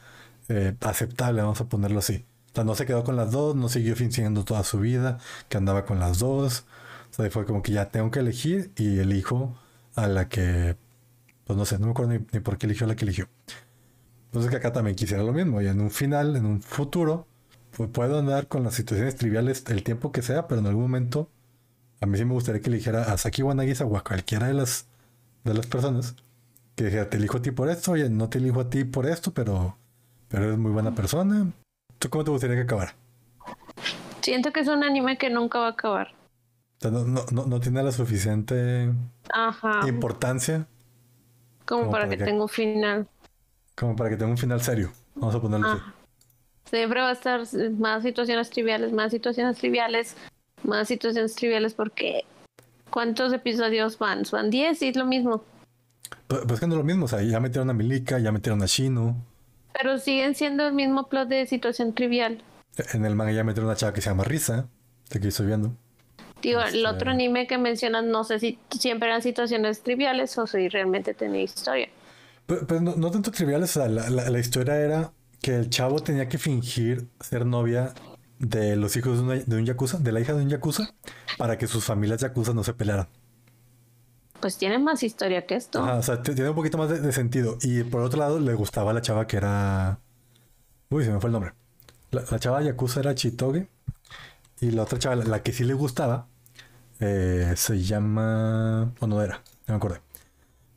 eh, 0.50 0.76
aceptable, 0.82 1.42
vamos 1.42 1.62
a 1.62 1.70
ponerlo 1.70 2.00
así. 2.00 2.26
O 2.52 2.56
sea, 2.56 2.64
no 2.64 2.76
se 2.76 2.86
quedó 2.86 3.04
con 3.04 3.16
las 3.16 3.32
dos, 3.32 3.56
no 3.56 3.70
siguió 3.70 3.96
fingiendo 3.96 4.44
toda 4.44 4.64
su 4.64 4.80
vida 4.80 5.20
que 5.50 5.58
andaba 5.58 5.86
con 5.86 6.00
las 6.00 6.20
dos. 6.20 6.66
O 7.12 7.14
sea, 7.14 7.30
fue 7.32 7.46
como 7.46 7.62
que 7.62 7.72
ya 7.72 7.90
tengo 7.90 8.12
que 8.12 8.20
elegir 8.20 8.72
y 8.76 9.00
elijo 9.00 9.58
a 9.96 10.08
la 10.08 10.30
que, 10.30 10.76
pues 11.46 11.58
no 11.58 11.66
sé, 11.66 11.80
no 11.80 11.88
me 11.88 11.92
acuerdo 11.92 12.14
ni, 12.14 12.40
por 12.40 12.58
qué 12.58 12.66
eligió 12.68 12.86
a 12.86 12.90
la 12.90 12.96
que 12.96 13.06
eligió. 13.06 13.28
Entonces 14.28 14.52
que 14.52 14.58
acá 14.58 14.74
también 14.74 14.96
quisiera 14.96 15.24
lo 15.24 15.34
mismo 15.34 15.62
y 15.62 15.68
en 15.68 15.80
un 15.82 15.92
final, 15.92 16.36
en 16.36 16.46
un 16.46 16.62
futuro, 16.62 17.28
pues 17.76 17.90
puedo 17.90 18.20
andar 18.20 18.48
con 18.48 18.64
las 18.64 18.74
situaciones 18.76 19.16
triviales 19.16 19.64
el 19.68 19.84
tiempo 19.84 20.12
que 20.12 20.22
sea, 20.22 20.48
pero 20.48 20.62
en 20.62 20.68
algún 20.68 20.84
momento 20.84 21.30
a 22.00 22.06
mí 22.06 22.18
sí 22.18 22.26
me 22.26 22.34
gustaría 22.34 22.62
que 22.62 22.70
eligiera 22.70 23.12
a 23.12 23.18
Saki 23.18 23.42
Wanagisa 23.42 23.86
o 23.86 23.98
a 23.98 24.04
cualquiera 24.04 24.48
de 24.48 24.54
las, 24.54 24.88
de 25.44 25.54
las 25.54 25.66
personas 25.66 26.16
que 26.76 26.86
dijera, 26.86 27.10
te 27.10 27.18
elijo 27.18 27.38
a 27.38 27.42
ti 27.42 27.52
por 27.52 27.70
esto, 27.70 27.94
oye, 27.94 28.10
no 28.10 28.30
te 28.30 28.38
elijo 28.38 28.62
a 28.62 28.70
ti 28.70 28.84
por 28.84 29.08
esto, 29.08 29.34
pero, 29.34 29.78
pero 30.28 30.46
eres 30.46 30.58
muy 30.58 30.72
buena 30.72 30.94
persona. 30.94 31.52
¿Tú 31.98 32.10
cómo 32.10 32.24
te 32.24 32.32
gustaría 32.32 32.56
que 32.56 32.62
acabara? 32.62 32.94
Siento 34.22 34.52
que 34.52 34.60
es 34.60 34.68
un 34.68 34.84
anime 34.84 35.18
que 35.18 35.30
nunca 35.30 35.58
va 35.60 35.68
a 35.68 35.72
acabar. 35.72 36.14
no, 36.84 37.60
tiene 37.60 37.82
la 37.82 37.92
suficiente 37.92 38.92
importancia. 39.88 40.68
Como, 41.66 41.90
para, 41.90 42.08
que, 42.08 42.18
tenga 42.18 42.44
un 42.44 42.50
final. 42.50 43.08
Como 43.76 43.96
para 43.96 44.10
que 44.12 44.18
tenga 44.18 44.32
un 44.32 44.38
final 44.38 44.62
serio. 44.62 44.92
Vamos 45.16 45.34
a 45.34 45.42
ponerlo 45.42 45.68
así. 45.68 45.82
Siempre 46.66 47.02
va 47.02 47.10
a 47.10 47.14
estar 47.14 47.42
más 47.72 48.04
situaciones 48.04 48.50
triviales, 48.50 48.92
más 48.92 49.12
situaciones 49.12 49.58
triviales, 49.58 50.16
más 50.68 50.88
situaciones 50.88 51.36
triviales 51.36 51.74
porque 51.74 52.26
¿cuántos 52.90 53.34
episodios 53.34 53.98
van? 53.98 54.24
Van 54.32 54.50
10 54.50 54.82
y 54.82 54.88
es 54.90 54.96
lo 54.96 55.06
mismo. 55.06 55.44
Pues, 56.28 56.42
pues 56.48 56.60
que 56.60 56.68
no 56.68 56.74
es 56.74 56.78
lo 56.78 56.84
mismo, 56.84 57.06
o 57.06 57.08
sea, 57.08 57.22
ya 57.22 57.40
metieron 57.40 57.70
a 57.70 57.74
Milika, 57.74 58.20
ya 58.20 58.32
metieron 58.32 58.62
a 58.62 58.66
Shino. 58.66 59.16
Pero 59.74 59.98
siguen 59.98 60.36
siendo 60.36 60.68
el 60.68 60.74
mismo 60.74 61.08
plot 61.08 61.30
de 61.30 61.46
situación 61.46 61.94
trivial. 61.94 62.42
En 62.94 63.06
el 63.06 63.16
manga 63.16 63.32
ya 63.32 63.44
metieron 63.44 63.70
a 63.70 63.72
una 63.74 63.78
chava 63.78 63.94
que 63.94 64.02
se 64.02 64.10
llama 64.10 64.24
Risa, 64.24 64.68
de 65.10 65.20
que 65.20 65.28
estoy 65.28 65.48
viendo. 65.48 65.74
Digo, 66.42 66.60
el 66.62 66.68
este, 66.68 66.88
otro 66.88 67.12
anime 67.12 67.48
que 67.48 67.58
mencionas, 67.58 68.04
no 68.04 68.24
sé 68.24 68.40
si 68.40 68.60
siempre 68.70 69.10
eran 69.10 69.22
situaciones 69.22 69.82
triviales 69.82 70.38
o 70.38 70.46
si 70.46 70.70
realmente 70.70 71.14
tenía 71.14 71.42
historia. 71.42 71.90
Pues, 72.46 72.62
pues 72.68 72.82
no, 72.82 73.12
tanto 73.12 73.32
triviales, 73.32 73.76
o 73.76 73.82
sea, 73.82 73.90
la, 73.90 74.10
la, 74.10 74.40
historia 74.40 74.78
era 74.80 75.12
que 75.42 75.56
el 75.56 75.70
chavo 75.70 76.00
tenía 76.00 76.30
que 76.30 76.38
fingir 76.38 77.08
ser 77.20 77.46
novia 77.46 77.94
de 78.40 78.76
los 78.76 78.96
hijos 78.96 79.26
de, 79.26 79.56
un 79.56 79.66
yakuza, 79.66 79.98
de 79.98 80.12
la 80.12 80.20
hija 80.20 80.34
de 80.34 80.44
un 80.44 80.50
yakuza, 80.50 80.94
para 81.38 81.58
que 81.58 81.68
sus 81.68 81.84
familias 81.84 82.22
yakuza 82.22 82.54
no 82.54 82.64
se 82.64 82.74
pelearan. 82.74 83.08
Pues 84.40 84.58
tiene 84.58 84.78
más 84.78 85.02
historia 85.02 85.46
que 85.48 85.56
esto. 85.56 85.84
o 85.84 86.04
sea, 86.04 86.22
tiene 86.22 86.50
un 86.50 86.56
poquito 86.56 86.78
más 86.78 86.90
de, 86.90 87.12
sentido. 87.12 87.58
Y 87.62 87.84
por 87.84 88.02
otro 88.02 88.20
lado, 88.20 88.40
le 88.40 88.54
gustaba 88.54 88.94
la 88.94 89.02
chava 89.02 89.26
que 89.26 89.38
era. 89.38 90.00
Uy, 90.90 91.04
se 91.04 91.12
me 91.12 91.20
fue 91.20 91.30
el 91.30 91.34
nombre. 91.34 91.54
La, 92.12 92.40
chava 92.40 92.62
yakuza 92.62 93.00
era 93.00 93.16
Chitoge. 93.16 93.68
Y 94.60 94.72
la 94.72 94.84
otra 94.84 95.00
chava, 95.00 95.16
la, 95.16 95.42
que 95.42 95.54
sí 95.54 95.64
le 95.64 95.74
gustaba, 95.74 96.28
eh, 97.00 97.54
se 97.56 97.82
llama 97.82 98.94
Onodera. 99.00 99.42
No 99.68 99.74
me 99.74 99.76
acordé. 99.76 100.02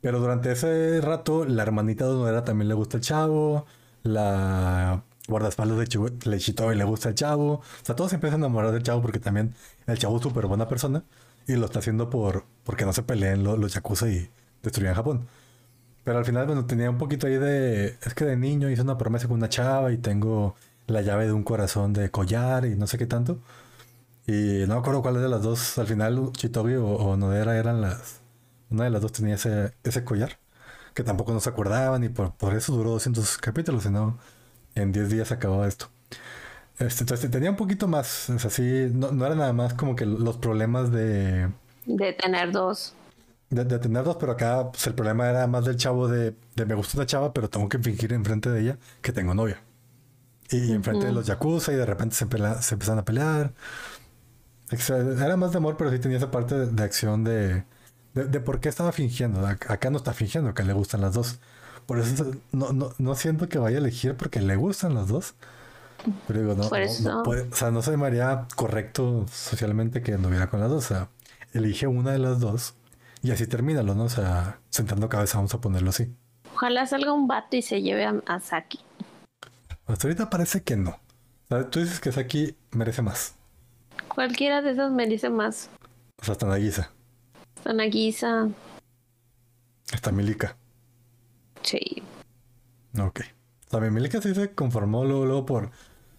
Pero 0.01 0.21
durante 0.21 0.53
ese 0.53 1.01
rato, 1.03 1.45
la 1.45 1.63
hermanita 1.63 2.07
de 2.07 2.13
Onodera 2.13 2.45
también 2.45 2.69
le 2.69 2.75
gusta 2.75 2.97
el 2.97 3.03
chavo. 3.03 3.67
La 4.03 5.03
guardaespaldas 5.31 5.79
de 5.79 5.85
y 5.85 6.77
le 6.77 6.85
gusta 6.85 7.09
el 7.09 7.15
chavo. 7.15 7.55
O 7.55 7.63
sea, 7.83 7.97
todos 7.97 8.11
se 8.11 8.17
empiezan 8.17 8.43
a 8.43 8.47
enamorar 8.47 8.73
del 8.73 8.83
chavo 8.83 9.01
porque 9.03 9.19
también 9.21 9.55
el 9.87 9.99
chavo 9.99 10.17
es 10.17 10.23
súper 10.23 10.47
buena 10.47 10.69
persona 10.69 11.05
y 11.47 11.55
lo 11.55 11.67
está 11.67 11.79
haciendo 11.79 12.11
por 12.11 12.45
porque 12.65 12.85
no 12.85 12.93
se 12.93 13.03
peleen 13.03 13.45
los, 13.45 13.59
los 13.59 13.73
yakuza 13.75 14.09
y 14.09 14.31
destruyan 14.63 14.95
Japón. 14.95 15.27
Pero 16.05 16.19
al 16.19 16.25
final, 16.25 16.47
bueno, 16.47 16.67
tenía 16.67 16.91
un 16.91 16.99
poquito 16.99 17.27
ahí 17.27 17.37
de. 17.37 17.97
Es 18.03 18.15
que 18.15 18.25
de 18.25 18.37
niño 18.37 18.71
hice 18.71 18.83
una 18.83 18.99
promesa 18.99 19.29
con 19.29 19.37
una 19.37 19.49
chava 19.49 19.93
y 19.93 19.99
tengo 19.99 20.57
la 20.87 21.03
llave 21.03 21.27
de 21.27 21.33
un 21.33 21.45
corazón 21.45 21.93
de 21.93 22.11
collar 22.11 22.67
y 22.67 22.75
no 22.77 22.87
sé 22.87 22.99
qué 22.99 23.07
tanto. 23.07 23.39
Y 24.27 24.65
no 24.67 24.75
me 24.75 24.81
acuerdo 24.81 25.03
cuál 25.03 25.15
de 25.23 25.29
las 25.29 25.43
dos. 25.43 25.79
Al 25.79 25.87
final, 25.87 26.33
Chitobi 26.33 26.77
o, 26.77 27.17
Nodera 27.17 27.57
eran 27.59 27.81
las. 27.81 28.21
Una 28.71 28.85
de 28.85 28.91
las 28.91 29.03
dos 29.03 29.13
tenía 29.13 29.35
ese, 29.37 29.75
ese 29.85 30.05
collar. 30.05 30.39
Que 30.95 31.05
tampoco 31.05 31.33
no 31.33 31.41
se 31.41 31.51
acordaban 31.51 32.05
y 32.05 32.09
por, 32.09 32.35
por 32.35 32.55
eso 32.55 32.73
duró 32.75 32.91
200 32.91 33.39
capítulos, 33.39 33.85
sino 33.85 34.19
en 34.75 34.93
10 34.93 35.11
días 35.11 35.33
acababa 35.33 35.67
esto. 35.67 35.89
Este, 36.79 37.03
entonces 37.03 37.31
tenía 37.31 37.51
un 37.51 37.57
poquito 37.57 37.89
más, 37.89 38.31
es 38.31 38.45
así, 38.45 38.89
no, 38.93 39.13
no, 39.13 39.27
era 39.27 39.35
nada 39.35 39.53
más 39.53 39.75
como 39.75 39.95
que 39.95 40.07
los 40.07 40.39
problemas 40.39 40.91
de... 40.91 41.51
De 41.85 42.13
tener 42.15 42.53
dos. 42.53 42.95
De, 43.51 43.65
tener 43.65 44.03
dos, 44.03 44.17
pero 44.17 44.33
acá 44.33 44.71
pues, 44.71 44.87
el 44.87 44.95
problema 44.95 45.29
era 45.29 45.47
más 45.47 45.67
del 45.67 45.77
chavo 45.77 46.09
de, 46.09 46.35
de, 46.55 46.65
me 46.65 46.75
gusta 46.75 46.97
una 46.97 47.05
chava, 47.05 47.35
pero 47.35 47.51
tengo 47.51 47.69
que 47.69 47.79
fingir 47.79 48.13
enfrente 48.13 48.49
de 48.49 48.61
ella 48.63 48.79
que 49.03 49.13
tengo 49.13 49.35
novia. 49.35 49.61
Y, 50.51 50.73
enfrente 50.73 51.07
de 51.07 51.13
los 51.13 51.27
yakuza 51.27 51.73
y 51.73 51.77
de 51.77 51.85
repente 51.85 52.15
se, 52.17 52.27
se 52.27 52.75
empiezan 52.75 52.99
a 52.99 53.05
pelear. 53.05 53.53
Era 54.71 55.37
más 55.37 55.53
de 55.53 55.59
amor, 55.59 55.77
pero 55.77 55.91
sí 55.91 55.99
tenía 55.99 56.17
esa 56.17 56.31
parte 56.31 56.67
de, 56.67 56.83
acción 56.83 57.25
de, 57.25 57.65
de, 58.15 58.41
por 58.41 58.61
qué 58.61 58.69
estaba 58.69 58.93
fingiendo. 58.93 59.45
Acá 59.47 59.91
no 59.91 59.99
está 59.99 60.13
fingiendo 60.13 60.55
que 60.55 60.63
le 60.63 60.73
gustan 60.73 61.01
las 61.01 61.15
dos. 61.15 61.41
Por 61.87 61.99
eso 61.99 62.33
no, 62.53 62.73
no, 62.73 62.93
no 62.99 63.15
siento 63.15 63.49
que 63.49 63.59
vaya 63.59 63.77
a 63.77 63.81
elegir 63.81 64.17
porque 64.17 64.41
le 64.41 64.57
gustan 64.57 64.95
los 64.95 65.09
dos. 65.09 65.35
Pero 66.27 66.41
digo, 66.41 66.55
no, 66.55 66.63
no, 66.65 67.23
o 67.23 67.55
sea, 67.55 67.71
no 67.71 67.83
se 67.83 67.91
llamaría 67.91 68.47
correcto 68.57 69.27
socialmente 69.31 70.03
que 70.03 70.15
anduviera 70.15 70.49
con 70.49 70.61
las 70.61 70.71
dos. 70.71 70.85
O 70.85 70.89
sea, 70.89 71.09
elige 71.53 71.87
una 71.87 72.13
de 72.13 72.19
las 72.19 72.41
dos 72.41 72.75
y 73.23 73.31
así 73.33 73.47
termínalo, 73.47 73.95
¿no? 73.95 74.05
O 74.05 74.09
sea, 74.09 74.61
sentando 74.71 75.09
cabeza, 75.09 75.39
vamos 75.39 75.55
a 75.55 75.61
ponerlo 75.61 75.91
así. 75.91 76.15
Ojalá 76.55 76.87
salga 76.87 77.13
un 77.13 77.27
vato 77.27 77.57
y 77.57 77.63
se 77.63 77.83
lleve 77.83 78.05
a, 78.05 78.41
Saki. 78.41 78.81
Hasta 79.87 80.07
ahorita 80.07 80.31
parece 80.31 80.63
que 80.63 80.77
no. 80.77 80.91
O 80.91 81.49
sea, 81.49 81.69
tú 81.69 81.81
dices 81.81 82.01
que 82.01 82.13
Saki 82.13 82.57
merece 82.71 83.03
más. 83.03 83.35
Cualquiera 84.09 84.63
de 84.63 84.73
esos 84.73 84.91
merece 84.91 85.29
más. 85.29 85.69
O 86.21 86.25
sea, 86.25 86.33
hasta 86.33 86.47
Nagisa. 86.47 86.91
Hasta 87.57 87.73
Nagisa. 87.73 88.49
Hasta 89.93 90.13
Milika. 90.13 90.57
Sí. 91.63 92.03
Ok. 92.99 93.21
También 93.69 93.95
Milika 93.95 94.21
sí 94.21 94.35
se 94.35 94.53
conformó 94.53 95.05
luego, 95.05 95.47
por... 95.47 95.71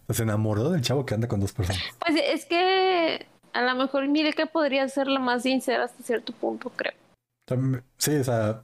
Se 0.10 0.24
enamoró 0.24 0.70
del 0.70 0.82
chavo 0.82 1.06
que 1.06 1.14
anda 1.14 1.28
con 1.28 1.40
dos 1.40 1.54
personas. 1.54 1.82
Pues 2.00 2.22
es 2.22 2.46
que 2.46 3.28
a 3.54 3.62
lo 3.62 3.76
mejor 3.76 4.08
Milika 4.08 4.46
podría 4.46 4.88
ser 4.90 5.08
la 5.08 5.20
más 5.20 5.44
sincera 5.44 5.86
hasta 5.86 6.04
cierto 6.04 6.34
punto, 6.34 6.70
creo. 6.70 6.94
sí, 7.98 8.16
o 8.16 8.24
sea... 8.24 8.64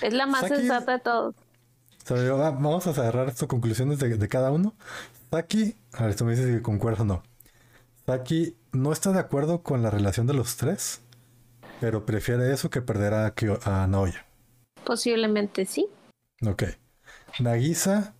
Es 0.00 0.14
la 0.14 0.26
más 0.26 0.46
sensata 0.46 0.92
de 0.92 0.98
todos. 1.00 1.34
vamos 2.08 2.86
a 2.86 2.94
cerrar 2.94 3.28
estas 3.28 3.48
conclusiones 3.48 3.98
de, 3.98 4.28
cada 4.28 4.50
uno. 4.50 4.74
Saki, 5.30 5.74
a 5.92 6.06
ver, 6.06 6.14
tú 6.14 6.24
me 6.24 6.32
dices 6.32 6.54
si 6.54 6.62
concuerdas 6.62 7.00
o 7.00 7.04
no. 7.04 7.22
Saki 8.06 8.56
no 8.72 8.92
está 8.92 9.12
de 9.12 9.18
acuerdo 9.18 9.62
con 9.62 9.82
la 9.82 9.90
relación 9.90 10.26
de 10.26 10.34
los 10.34 10.56
tres, 10.56 11.02
pero 11.80 12.06
prefiere 12.06 12.52
eso 12.52 12.70
que 12.70 12.80
perder 12.80 13.14
a, 13.14 13.34
a 13.64 13.86
Naoya. 13.86 14.24
Posiblemente 14.84 15.66
sí. 15.66 15.88
Ok. 16.46 16.64
Nagisa 17.38 18.14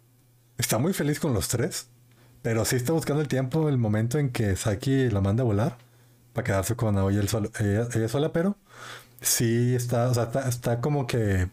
está 0.58 0.78
muy 0.78 0.92
feliz 0.92 1.20
con 1.20 1.32
los 1.32 1.48
tres, 1.48 1.88
pero 2.42 2.64
sí 2.64 2.76
está 2.76 2.92
buscando 2.92 3.22
el 3.22 3.28
tiempo, 3.28 3.68
el 3.68 3.78
momento 3.78 4.18
en 4.18 4.30
que 4.30 4.56
Saki 4.56 5.08
la 5.08 5.20
manda 5.20 5.42
a 5.42 5.46
volar 5.46 5.78
para 6.34 6.44
quedarse 6.44 6.76
con 6.76 6.98
Aoya 6.98 7.22
ella, 7.60 8.08
sola, 8.08 8.32
pero 8.32 8.56
sí 9.20 9.74
está, 9.74 10.08
o 10.08 10.14
sea, 10.14 10.30
está, 10.48 10.80
como 10.80 11.06
que... 11.06 11.48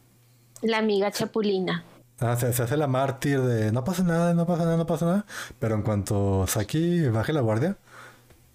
La 0.61 0.79
amiga 0.79 1.11
chapulina. 1.11 1.83
Ah, 2.19 2.35
se, 2.35 2.47
hace 2.47 2.77
la 2.77 2.87
mártir 2.87 3.41
de 3.41 3.71
no 3.71 3.83
pasa 3.83 4.03
nada, 4.03 4.33
no 4.33 4.45
pasa 4.45 4.65
nada, 4.65 4.77
no 4.77 4.85
pasa 4.85 5.05
nada, 5.05 5.25
pero 5.59 5.75
en 5.75 5.83
cuanto 5.83 6.47
Saki 6.47 7.07
baje 7.09 7.31
la 7.31 7.41
guardia, 7.41 7.77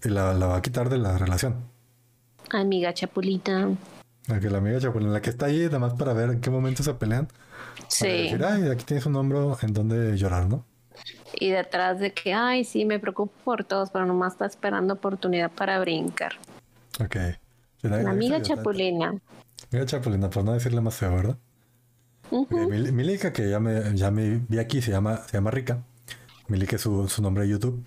la, 0.03 0.33
la 0.33 0.47
va 0.47 0.57
a 0.57 0.61
quitar 0.61 0.89
de 0.89 0.99
la 0.99 1.17
relación. 1.17 1.55
Amiga 2.51 2.93
chapulina. 2.93 3.75
La 4.27 4.39
que 4.39 4.49
la 4.49 4.59
amiga 4.59 4.79
chapulina, 4.79 5.11
la 5.11 5.21
que 5.21 5.31
está 5.31 5.47
ahí 5.47 5.65
nada 5.65 5.79
más 5.79 5.93
para 5.93 6.13
ver 6.13 6.29
en 6.29 6.41
qué 6.41 6.49
momento 6.49 6.83
se 6.83 6.93
pelean. 6.93 7.27
Sí. 7.87 8.07
Decir, 8.07 8.43
ay, 8.43 8.69
aquí 8.69 8.83
tienes 8.85 9.05
un 9.05 9.15
hombro 9.15 9.57
en 9.61 9.73
donde 9.73 10.17
llorar, 10.17 10.47
¿no? 10.47 10.65
Y 11.35 11.49
detrás 11.49 11.99
de 11.99 12.13
que, 12.13 12.33
ay, 12.33 12.63
sí, 12.63 12.85
me 12.85 12.99
preocupo 12.99 13.33
por 13.43 13.63
todos, 13.63 13.89
pero 13.89 14.05
nomás 14.05 14.33
está 14.33 14.45
esperando 14.45 14.93
oportunidad 14.93 15.51
para 15.51 15.79
brincar. 15.79 16.33
Ok. 17.03 17.15
La 17.81 18.09
amiga 18.09 18.41
Chapulina. 18.41 19.19
Amiga 19.71 19.85
Chapulina, 19.85 20.29
por 20.29 20.43
no 20.43 20.53
decirle 20.53 20.81
más 20.81 20.95
feo, 20.95 21.15
¿verdad? 21.15 21.37
Milika, 22.49 23.33
que 23.33 23.49
ya 23.49 23.59
me, 23.59 23.95
ya 23.95 24.09
me 24.09 24.41
vi 24.47 24.57
aquí, 24.59 24.81
se 24.81 24.91
llama, 24.91 25.17
se 25.27 25.37
llama 25.37 25.51
Rika. 25.51 25.83
Milika 26.47 26.77
es 26.77 26.81
su, 26.81 27.07
su 27.07 27.21
nombre 27.21 27.43
de 27.43 27.49
YouTube. 27.49 27.83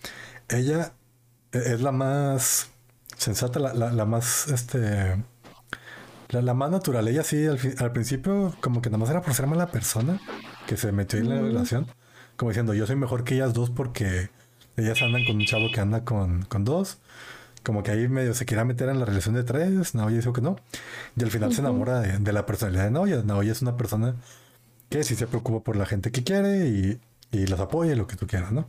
Ella 0.48 0.92
e, 1.52 1.58
es 1.58 1.80
la 1.80 1.92
más 1.92 2.70
sensata, 3.16 3.58
la, 3.58 3.74
la, 3.74 3.92
la 3.92 4.04
más, 4.04 4.48
este 4.48 5.16
la, 6.28 6.54
más 6.54 6.70
natural, 6.70 7.06
ella 7.08 7.22
sí, 7.22 7.46
al, 7.46 7.92
principio, 7.92 8.54
como 8.60 8.82
que 8.82 8.90
nada 8.90 8.98
más 8.98 9.10
era 9.10 9.22
por 9.22 9.34
ser 9.34 9.46
mala 9.46 9.68
persona 9.68 10.20
que 10.66 10.76
se 10.76 10.92
metió 10.92 11.18
en 11.18 11.28
la 11.28 11.40
relación. 11.40 11.86
Como 12.36 12.50
diciendo, 12.50 12.74
yo 12.74 12.86
soy 12.86 12.96
mejor 12.96 13.24
que 13.24 13.34
ellas 13.34 13.54
dos 13.54 13.70
porque 13.70 14.30
ellas 14.76 15.00
andan 15.02 15.24
con 15.24 15.36
un 15.36 15.46
chavo 15.46 15.68
que 15.72 15.80
anda 15.80 16.04
con, 16.04 16.42
con 16.42 16.64
dos. 16.64 16.98
Como 17.62 17.82
que 17.82 17.90
ahí 17.90 18.08
medio 18.08 18.34
se 18.34 18.44
quiera 18.44 18.64
meter 18.64 18.88
en 18.88 19.00
la 19.00 19.06
relación 19.06 19.34
de 19.34 19.42
tres. 19.42 19.94
Naoya 19.94 20.18
dijo 20.18 20.32
que 20.32 20.40
no. 20.40 20.56
Y 21.16 21.22
al 21.22 21.30
final 21.30 21.52
se 21.52 21.60
enamora 21.60 22.00
de, 22.00 22.32
la 22.32 22.46
personalidad 22.46 22.84
de 22.84 22.90
Naoya. 22.90 23.22
Naoya 23.22 23.52
es 23.52 23.62
una 23.62 23.76
persona 23.76 24.16
que 24.88 25.02
sí 25.02 25.16
se 25.16 25.26
preocupa 25.26 25.64
por 25.64 25.76
la 25.76 25.86
gente 25.86 26.12
que 26.12 26.22
quiere 26.22 26.68
y, 26.68 27.00
y 27.32 27.46
los 27.46 27.58
apoya 27.58 27.92
y 27.92 27.96
lo 27.96 28.06
que 28.06 28.16
tú 28.16 28.26
quieras, 28.26 28.52
¿no? 28.52 28.68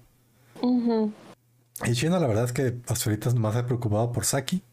Y 1.85 1.93
Chino, 1.93 2.19
la 2.19 2.27
verdad 2.27 2.45
es 2.45 2.53
que 2.53 2.75
hasta 2.87 3.09
ahorita 3.09 3.31
más 3.35 3.53
se 3.53 3.59
ha 3.59 3.65
preocupado 3.65 4.11
por 4.11 4.25
Saki 4.25 4.63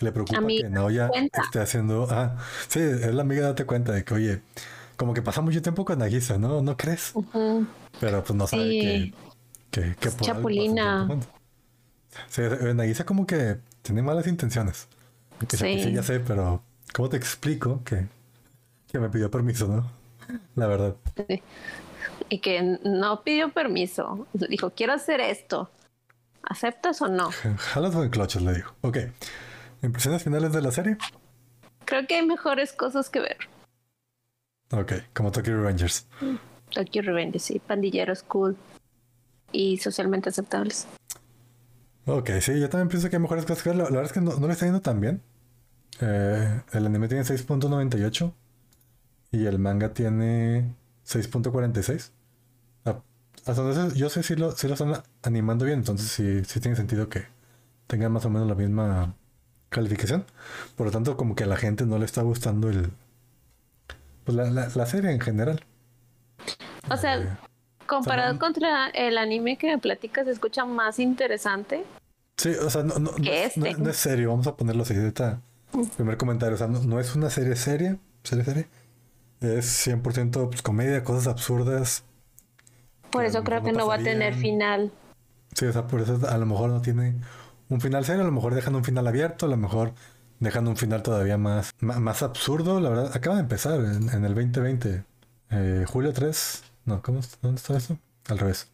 le 0.00 0.12
preocupa 0.12 0.46
que 0.46 0.68
Naoya 0.68 1.10
esté 1.14 1.60
haciendo. 1.60 2.06
Ah, 2.10 2.36
sí, 2.68 2.80
es 2.80 3.14
la 3.14 3.22
amiga, 3.22 3.46
date 3.48 3.64
cuenta 3.64 3.92
de 3.92 4.04
que, 4.04 4.14
oye, 4.14 4.40
como 4.96 5.14
que 5.14 5.22
pasa 5.22 5.40
mucho 5.40 5.62
tiempo 5.62 5.84
con 5.84 5.98
Nagisa, 5.98 6.38
¿no? 6.38 6.62
¿No 6.62 6.76
crees? 6.76 7.12
Pero 8.00 8.24
pues 8.24 8.34
no 8.34 8.46
sabe 8.46 9.12
que, 9.70 9.94
que, 9.94 10.10
Chapulina. 10.20 11.08
Sí, 12.28 12.42
eh, 12.42 12.74
Nagisa 12.74 13.04
como 13.04 13.26
que 13.26 13.58
tiene 13.82 14.02
malas 14.02 14.26
intenciones. 14.26 14.88
Que 15.48 15.56
sí. 15.56 15.92
ya 15.92 16.02
sé, 16.02 16.20
pero 16.20 16.62
¿cómo 16.92 17.08
te 17.08 17.16
explico 17.16 17.82
que, 17.84 18.06
que 18.90 18.98
me 18.98 19.08
pidió 19.08 19.30
permiso, 19.30 19.68
no? 19.68 19.90
La 20.54 20.66
verdad. 20.66 20.96
Y 22.28 22.38
que 22.38 22.78
no 22.84 23.22
pidió 23.22 23.52
permiso. 23.52 24.26
Dijo, 24.32 24.70
quiero 24.70 24.92
hacer 24.92 25.20
esto. 25.20 25.70
¿Aceptas 26.42 27.00
o 27.02 27.08
no? 27.08 27.30
Jalas 27.58 27.94
en 27.94 28.10
cloches, 28.10 28.42
le 28.42 28.54
dijo. 28.54 28.74
Ok. 28.82 28.98
¿Impresiones 29.82 30.22
finales 30.22 30.52
de 30.52 30.62
la 30.62 30.72
serie? 30.72 30.96
Creo 31.84 32.06
que 32.06 32.16
hay 32.16 32.26
mejores 32.26 32.72
cosas 32.72 33.08
que 33.08 33.20
ver. 33.20 33.38
Ok, 34.72 34.92
como 35.14 35.32
Tokyo 35.32 35.56
Revengers. 35.56 36.06
Tokyo 36.70 37.02
Revengers, 37.02 37.42
sí. 37.42 37.58
Pandilleros 37.58 38.22
cool 38.22 38.56
y 39.52 39.78
socialmente 39.78 40.28
aceptables. 40.28 40.86
Ok, 42.06 42.30
sí, 42.40 42.58
yo 42.60 42.68
también 42.68 42.88
pienso 42.88 43.10
que 43.10 43.16
hay 43.16 43.22
mejores 43.22 43.44
cosas 43.44 43.62
que 43.62 43.70
ver. 43.70 43.78
La, 43.78 43.84
verdad 43.84 44.04
es 44.04 44.12
que 44.12 44.20
no, 44.20 44.36
no, 44.36 44.46
le 44.46 44.52
está 44.52 44.66
yendo 44.66 44.80
tan 44.80 45.00
bien. 45.00 45.22
Eh, 46.00 46.62
el 46.72 46.86
anime 46.86 47.08
tiene 47.08 47.24
6.98 47.24 48.32
y 49.32 49.46
el 49.46 49.58
manga 49.58 49.92
tiene 49.92 50.74
6.46. 51.06 52.12
Ah, 52.84 53.02
hasta 53.46 53.62
entonces 53.62 53.94
yo 53.94 54.08
sé 54.08 54.22
si 54.22 54.36
lo, 54.36 54.52
si 54.52 54.68
lo 54.68 54.74
están 54.74 55.02
animando 55.22 55.64
bien, 55.64 55.80
entonces 55.80 56.08
sí, 56.10 56.44
sí 56.44 56.60
tiene 56.60 56.76
sentido 56.76 57.08
que 57.08 57.24
tengan 57.86 58.12
más 58.12 58.24
o 58.24 58.30
menos 58.30 58.48
la 58.48 58.54
misma 58.54 59.14
calificación. 59.70 60.26
Por 60.76 60.86
lo 60.86 60.92
tanto, 60.92 61.16
como 61.16 61.34
que 61.34 61.44
a 61.44 61.46
la 61.46 61.56
gente 61.56 61.86
no 61.86 61.98
le 61.98 62.04
está 62.04 62.22
gustando 62.22 62.68
el 62.68 62.90
pues 64.24 64.36
la, 64.36 64.68
la, 64.68 64.86
serie 64.86 65.10
en 65.10 65.20
general. 65.20 65.64
O 66.90 66.96
sea, 66.96 67.38
Comparado 67.90 68.38
contra 68.38 68.88
el 68.90 69.18
anime 69.18 69.58
que 69.58 69.66
me 69.66 69.78
platicas, 69.78 70.24
se 70.24 70.30
escucha 70.30 70.64
más 70.64 71.00
interesante. 71.00 71.84
Sí, 72.36 72.50
o 72.50 72.70
sea, 72.70 72.84
no, 72.84 73.00
no, 73.00 73.10
este. 73.24 73.74
no, 73.74 73.90
es 73.90 73.96
serio, 73.96 74.30
vamos 74.30 74.46
a 74.46 74.56
ponerlo 74.56 74.84
así. 74.84 74.94
Ahorita, 74.94 75.40
mm. 75.72 75.86
primer 75.96 76.16
comentario, 76.16 76.54
o 76.54 76.58
sea, 76.58 76.68
no, 76.68 77.00
es 77.00 77.16
una 77.16 77.30
serie 77.30 77.56
seria, 77.56 77.98
serie 78.22 78.44
serie. 78.44 78.68
Es 79.40 79.88
100% 79.88 80.50
pues, 80.50 80.62
comedia, 80.62 81.02
cosas 81.02 81.26
absurdas. 81.26 82.04
Por 83.10 83.24
eso 83.24 83.42
creo 83.42 83.60
que 83.64 83.72
no 83.72 83.88
va 83.88 83.96
a 83.96 83.98
tener 83.98 84.34
final. 84.34 84.92
Sí, 85.54 85.66
o 85.66 85.72
sea, 85.72 85.88
por 85.88 86.00
eso 86.00 86.20
a 86.28 86.38
lo 86.38 86.46
mejor 86.46 86.70
no 86.70 86.80
tiene 86.82 87.16
un 87.70 87.80
final 87.80 88.04
serio, 88.04 88.22
a 88.22 88.26
lo 88.26 88.32
mejor 88.32 88.54
dejan 88.54 88.74
un 88.74 88.84
final 88.84 89.06
abierto, 89.06 89.46
a 89.46 89.48
lo 89.48 89.56
mejor 89.56 89.94
dejando 90.40 90.70
un 90.70 90.76
final 90.76 91.02
todavía 91.02 91.38
más, 91.38 91.70
más, 91.80 92.22
absurdo. 92.22 92.80
La 92.80 92.90
verdad, 92.90 93.10
acaba 93.14 93.36
de 93.36 93.42
empezar 93.42 93.80
en, 93.80 94.24
el 94.24 94.34
2020. 94.34 95.04
Eh, 95.50 95.84
julio 95.86 96.12
3. 96.12 96.64
No, 96.86 97.00
¿cómo, 97.00 97.20
¿dónde 97.40 97.60
está 97.60 97.76
eso? 97.76 97.98
Al 98.28 98.38
revés. 98.38 98.68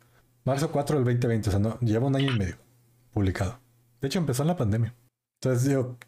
Marzo 0.44 0.70
4 0.72 0.96
del 0.96 1.04
2020. 1.04 1.48
O 1.48 1.52
sea, 1.52 1.60
no, 1.60 1.78
lleva 1.80 2.06
un 2.06 2.16
año 2.16 2.32
y 2.32 2.38
medio 2.38 2.56
publicado. 3.12 3.58
De 4.00 4.08
hecho, 4.08 4.18
empezó 4.18 4.42
en 4.42 4.48
la 4.48 4.56
pandemia. 4.56 4.94
Entonces, 5.42 5.68
digo, 5.68 5.98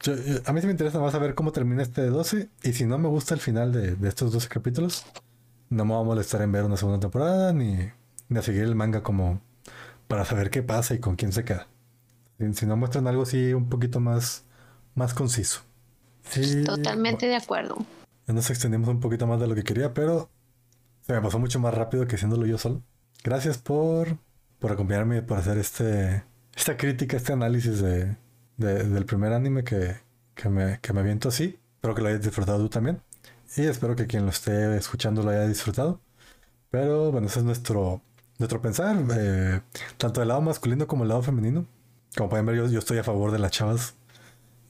a 0.47 0.53
mí 0.53 0.61
sí 0.61 0.67
me 0.67 0.73
interesa 0.73 0.99
más 0.99 1.13
saber 1.13 1.35
cómo 1.35 1.53
termina 1.53 1.83
este 1.83 2.07
12. 2.07 2.49
Y 2.63 2.73
si 2.73 2.87
no 2.87 2.97
me 2.97 3.09
gusta 3.09 3.35
el 3.35 3.41
final 3.41 3.73
de, 3.73 3.97
estos 4.09 4.33
12 4.33 4.49
capítulos, 4.49 5.05
no 5.69 5.85
me 5.85 5.93
va 5.93 6.01
a 6.01 6.05
molestar 6.05 6.41
en 6.41 6.53
ver 6.53 6.65
una 6.65 6.79
segunda 6.79 7.01
temporada 7.01 7.53
ni, 7.53 7.91
ni 8.29 8.39
a 8.39 8.43
seguir 8.43 8.63
el 8.63 8.75
manga 8.75 9.03
como 9.03 9.43
para 10.07 10.25
saber 10.25 10.49
qué 10.49 10.63
pasa 10.63 10.95
y 10.95 10.99
con 10.99 11.17
quién 11.17 11.33
se 11.33 11.45
queda. 11.45 11.67
Si, 12.39 12.55
si 12.55 12.67
no 12.67 12.77
muestran 12.77 13.07
algo 13.07 13.23
así 13.23 13.53
un 13.53 13.69
poquito 13.69 14.01
más 14.01 14.45
más 14.99 15.15
conciso. 15.15 15.63
Totalmente 16.67 17.27
de 17.27 17.37
acuerdo. 17.37 17.79
Ya 18.27 18.35
nos 18.35 18.51
extendimos 18.51 18.89
un 18.89 19.01
poquito 19.01 19.27
más 19.27 19.41
de 19.41 19.47
lo 19.47 19.55
que 19.55 19.63
quería, 19.63 19.95
pero 19.95 20.29
se 21.01 21.15
me 21.15 21.23
pasó 21.23 21.39
mucho 21.39 21.59
más 21.59 21.73
rápido 21.73 22.07
que 22.07 22.17
haciéndolo 22.17 22.45
yo 22.45 22.59
solo. 22.59 22.83
Gracias 23.25 23.57
por, 23.57 24.19
por 24.59 24.73
acompañarme, 24.73 25.23
por 25.23 25.39
hacer 25.39 25.57
este, 25.57 26.25
esta 26.55 26.77
crítica, 26.77 27.17
este 27.17 27.33
análisis 27.33 27.81
de, 27.81 28.17
del 28.57 29.07
primer 29.07 29.33
anime 29.33 29.65
que, 29.65 29.97
que, 30.35 30.51
me, 30.51 30.79
que 30.81 30.93
me 30.93 31.01
aviento 31.01 31.31
así. 31.31 31.59
Espero 31.77 31.95
que 31.95 32.03
lo 32.03 32.09
hayas 32.09 32.23
disfrutado 32.23 32.59
tú 32.59 32.69
también. 32.69 33.01
Y 33.57 33.63
espero 33.63 33.97
que 33.97 34.07
quien 34.07 34.25
lo 34.25 34.31
esté 34.31 34.77
escuchando 34.77 35.23
lo 35.23 35.31
haya 35.31 35.47
disfrutado. 35.47 36.01
Pero 36.71 37.11
bueno, 37.11 37.29
ese 37.29 37.39
es 37.39 37.45
nuestro, 37.47 38.03
nuestro 38.39 38.61
pensar, 38.61 39.03
eh, 39.17 39.63
tanto 39.97 40.21
del 40.21 40.29
lado 40.29 40.43
masculino 40.43 40.87
como 40.87 41.05
del 41.05 41.09
lado 41.09 41.23
femenino. 41.23 41.67
Como 42.19 42.31
pueden 42.31 42.47
ver, 42.47 42.57
yo, 42.57 42.67
yo 42.67 42.81
estoy 42.81 42.99
a 42.99 43.05
favor 43.05 43.31
de 43.31 43.39
las 43.39 43.53
chavas 43.53 43.95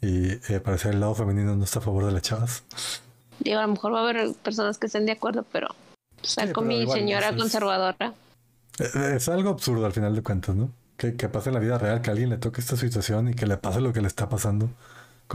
y 0.02 0.32
eh, 0.52 0.60
parecer 0.62 0.92
el 0.92 1.00
lado 1.00 1.14
femenino 1.14 1.56
no 1.56 1.64
está 1.64 1.78
a 1.78 1.82
favor 1.82 2.04
de 2.04 2.12
las 2.12 2.20
chavas. 2.20 2.62
Digo, 3.40 3.58
a 3.58 3.62
lo 3.62 3.68
mejor 3.68 3.94
va 3.94 4.00
a 4.00 4.02
haber 4.02 4.34
personas 4.34 4.76
que 4.76 4.86
estén 4.86 5.06
de 5.06 5.12
acuerdo, 5.12 5.46
pero 5.50 5.68
estar 6.22 6.52
con 6.52 6.68
mi 6.68 6.86
señora 6.86 7.34
conservadora. 7.34 8.12
Eh, 8.78 9.14
es, 9.16 9.30
algo 9.30 9.48
absurdo 9.48 9.86
al 9.86 9.94
final 9.94 10.14
de 10.14 10.22
cuentas, 10.22 10.56
¿no? 10.56 10.70
Que, 10.98 11.16
que, 11.16 11.30
pase 11.30 11.48
en 11.48 11.54
la 11.54 11.60
vida 11.60 11.78
real, 11.78 12.02
que 12.02 12.10
a 12.10 12.12
alguien 12.12 12.28
le 12.28 12.36
toque 12.36 12.60
esta 12.60 12.76
situación 12.76 13.30
y 13.30 13.34
que 13.34 13.46
le 13.46 13.56
pase 13.56 13.80
lo 13.80 13.94
que 13.94 14.02
le 14.02 14.08
está 14.08 14.28
pasando. 14.28 14.68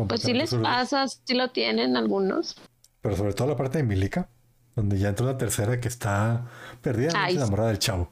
Pues 0.07 0.21
sí 0.21 0.33
les 0.33 0.53
pasa, 0.53 1.07
sí 1.07 1.33
lo 1.33 1.49
tienen 1.49 1.97
algunos. 1.97 2.57
Pero 3.01 3.17
sobre 3.17 3.33
todo 3.33 3.47
la 3.47 3.57
parte 3.57 3.79
de 3.79 3.85
Milica, 3.85 4.29
donde 4.75 4.99
ya 4.99 5.09
entra 5.09 5.25
una 5.25 5.39
tercera 5.39 5.79
que 5.79 5.87
está 5.87 6.45
perdida, 6.83 7.27
enamorada 7.27 7.69
del 7.69 7.79
chavo. 7.79 8.11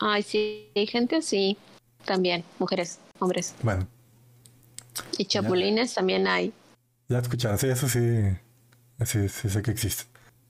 Ay, 0.00 0.24
sí, 0.24 0.72
hay 0.74 0.88
gente 0.88 1.14
así 1.14 1.56
también, 2.04 2.42
mujeres, 2.58 2.98
hombres. 3.18 3.54
Bueno, 3.62 3.86
y 5.18 5.24
chapulines 5.24 5.94
también 5.94 6.26
hay. 6.26 6.52
Ya 7.08 7.18
escucharon, 7.18 7.58
sí, 7.58 7.68
eso 7.68 7.88
sí, 7.88 8.00
sí, 9.04 9.28
sí 9.28 9.50
sé 9.50 9.62
que 9.62 9.70
existe. 9.70 10.04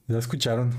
Ya 0.08 0.18
escucharon. 0.18 0.72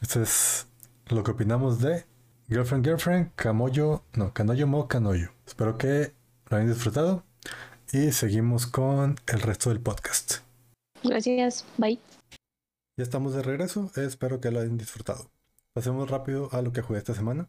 Esto 0.00 0.22
es 0.22 0.66
lo 1.08 1.24
que 1.24 1.32
opinamos 1.32 1.80
de 1.80 2.04
Girlfriend 2.48 2.84
Girlfriend, 2.84 3.34
Camoyo, 3.34 4.04
no, 4.14 4.32
Canoyo 4.32 4.66
Mo 4.66 4.88
Canoyo. 4.88 5.30
Espero 5.46 5.76
que 5.76 6.12
lo 6.48 6.56
hayan 6.56 6.68
disfrutado 6.68 7.24
y 7.92 8.12
seguimos 8.12 8.66
con 8.66 9.16
el 9.26 9.40
resto 9.40 9.70
del 9.70 9.80
podcast. 9.80 10.36
Gracias, 11.02 11.64
bye. 11.76 11.98
Ya 12.96 13.04
estamos 13.04 13.34
de 13.34 13.42
regreso, 13.42 13.90
espero 13.96 14.40
que 14.40 14.50
lo 14.50 14.60
hayan 14.60 14.78
disfrutado. 14.78 15.30
Pasemos 15.72 16.10
rápido 16.10 16.48
a 16.52 16.62
lo 16.62 16.72
que 16.72 16.82
jugué 16.82 16.98
esta 16.98 17.14
semana. 17.14 17.48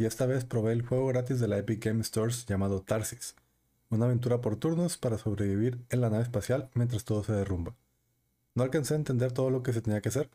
Y 0.00 0.06
esta 0.06 0.24
vez 0.24 0.46
probé 0.46 0.72
el 0.72 0.80
juego 0.80 1.08
gratis 1.08 1.40
de 1.40 1.46
la 1.46 1.58
Epic 1.58 1.84
Game 1.84 2.02
Stores 2.02 2.46
llamado 2.46 2.80
Tarsis 2.80 3.34
una 3.90 4.06
aventura 4.06 4.40
por 4.40 4.56
turnos 4.56 4.96
para 4.96 5.18
sobrevivir 5.18 5.78
en 5.90 6.00
la 6.00 6.08
nave 6.08 6.22
espacial 6.22 6.70
mientras 6.72 7.04
todo 7.04 7.22
se 7.22 7.34
derrumba. 7.34 7.74
No 8.54 8.62
alcancé 8.62 8.94
a 8.94 8.96
entender 8.96 9.32
todo 9.32 9.50
lo 9.50 9.62
que 9.62 9.74
se 9.74 9.82
tenía 9.82 10.00
que 10.00 10.08
hacer 10.08 10.30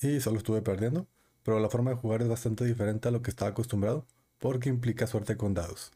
y 0.00 0.20
solo 0.20 0.38
estuve 0.38 0.62
perdiendo, 0.62 1.08
pero 1.42 1.58
la 1.58 1.68
forma 1.68 1.90
de 1.90 1.96
jugar 1.96 2.22
es 2.22 2.28
bastante 2.28 2.64
diferente 2.64 3.08
a 3.08 3.10
lo 3.10 3.20
que 3.20 3.30
estaba 3.30 3.50
acostumbrado 3.50 4.06
porque 4.38 4.68
implica 4.68 5.08
suerte 5.08 5.36
con 5.36 5.52
dados. 5.52 5.90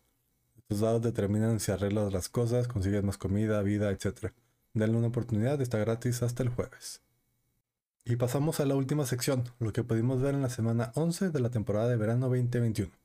Estos 0.56 0.80
dados 0.80 1.02
determinan 1.02 1.60
si 1.60 1.70
arreglas 1.70 2.12
las 2.12 2.28
cosas, 2.28 2.66
consigues 2.66 3.04
más 3.04 3.18
comida, 3.18 3.62
vida, 3.62 3.92
etc. 3.92 4.32
Denle 4.74 4.96
una 4.96 5.06
oportunidad, 5.06 5.60
está 5.60 5.78
gratis 5.78 6.24
hasta 6.24 6.42
el 6.42 6.48
jueves. 6.48 7.02
Y 8.04 8.16
pasamos 8.16 8.58
a 8.58 8.66
la 8.66 8.74
última 8.74 9.06
sección, 9.06 9.44
lo 9.60 9.72
que 9.72 9.84
pudimos 9.84 10.20
ver 10.20 10.34
en 10.34 10.42
la 10.42 10.50
semana 10.50 10.90
11 10.96 11.30
de 11.30 11.38
la 11.38 11.50
temporada 11.50 11.88
de 11.88 11.94
verano 11.94 12.28
2021. 12.28 13.01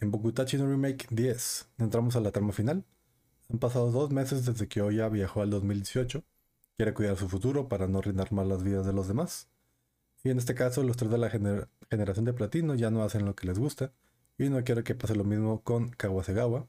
En 0.00 0.10
Bokutachi 0.10 0.56
no 0.58 0.68
Remake 0.68 1.06
10 1.10 1.68
entramos 1.78 2.14
a 2.14 2.20
la 2.20 2.30
trama 2.30 2.52
final, 2.52 2.84
han 3.50 3.58
pasado 3.58 3.90
dos 3.90 4.10
meses 4.10 4.44
desde 4.44 4.68
que 4.68 4.82
Oya 4.82 5.08
viajó 5.08 5.40
al 5.40 5.48
2018. 5.48 6.22
Quiere 6.76 6.92
cuidar 6.92 7.16
su 7.16 7.28
futuro 7.30 7.68
para 7.68 7.88
no 7.88 7.98
arruinar 7.98 8.30
más 8.30 8.46
las 8.46 8.62
vidas 8.62 8.84
de 8.84 8.92
los 8.92 9.08
demás. 9.08 9.48
Y 10.22 10.28
en 10.28 10.36
este 10.36 10.54
caso, 10.54 10.82
los 10.82 10.98
tres 10.98 11.10
de 11.10 11.16
la 11.16 11.30
generación 11.30 12.26
de 12.26 12.34
platino 12.34 12.74
ya 12.74 12.90
no 12.90 13.02
hacen 13.02 13.24
lo 13.24 13.34
que 13.34 13.46
les 13.46 13.58
gusta. 13.58 13.92
Y 14.36 14.50
no 14.50 14.62
quiere 14.64 14.84
que 14.84 14.94
pase 14.94 15.16
lo 15.16 15.24
mismo 15.24 15.62
con 15.62 15.88
Kawasegawa. 15.88 16.66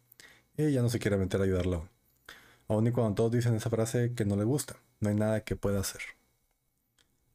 Y 0.58 0.72
ya 0.72 0.82
no 0.82 0.89
se 0.89 1.00
quiere 1.00 1.18
meter 1.18 1.42
a 1.42 1.44
ayudarla 1.44 1.76
aún. 1.78 1.89
Aún 2.70 2.88
y 2.88 2.92
cuando 2.92 3.15
todos 3.15 3.32
dicen 3.34 3.56
esa 3.56 3.70
frase 3.70 4.13
que 4.15 4.24
no 4.24 4.38
le 4.38 4.46
gusta, 4.46 4.78
no 5.02 5.10
hay 5.10 5.15
nada 5.15 5.44
que 5.44 5.58
pueda 5.58 5.82
hacer. 5.82 6.02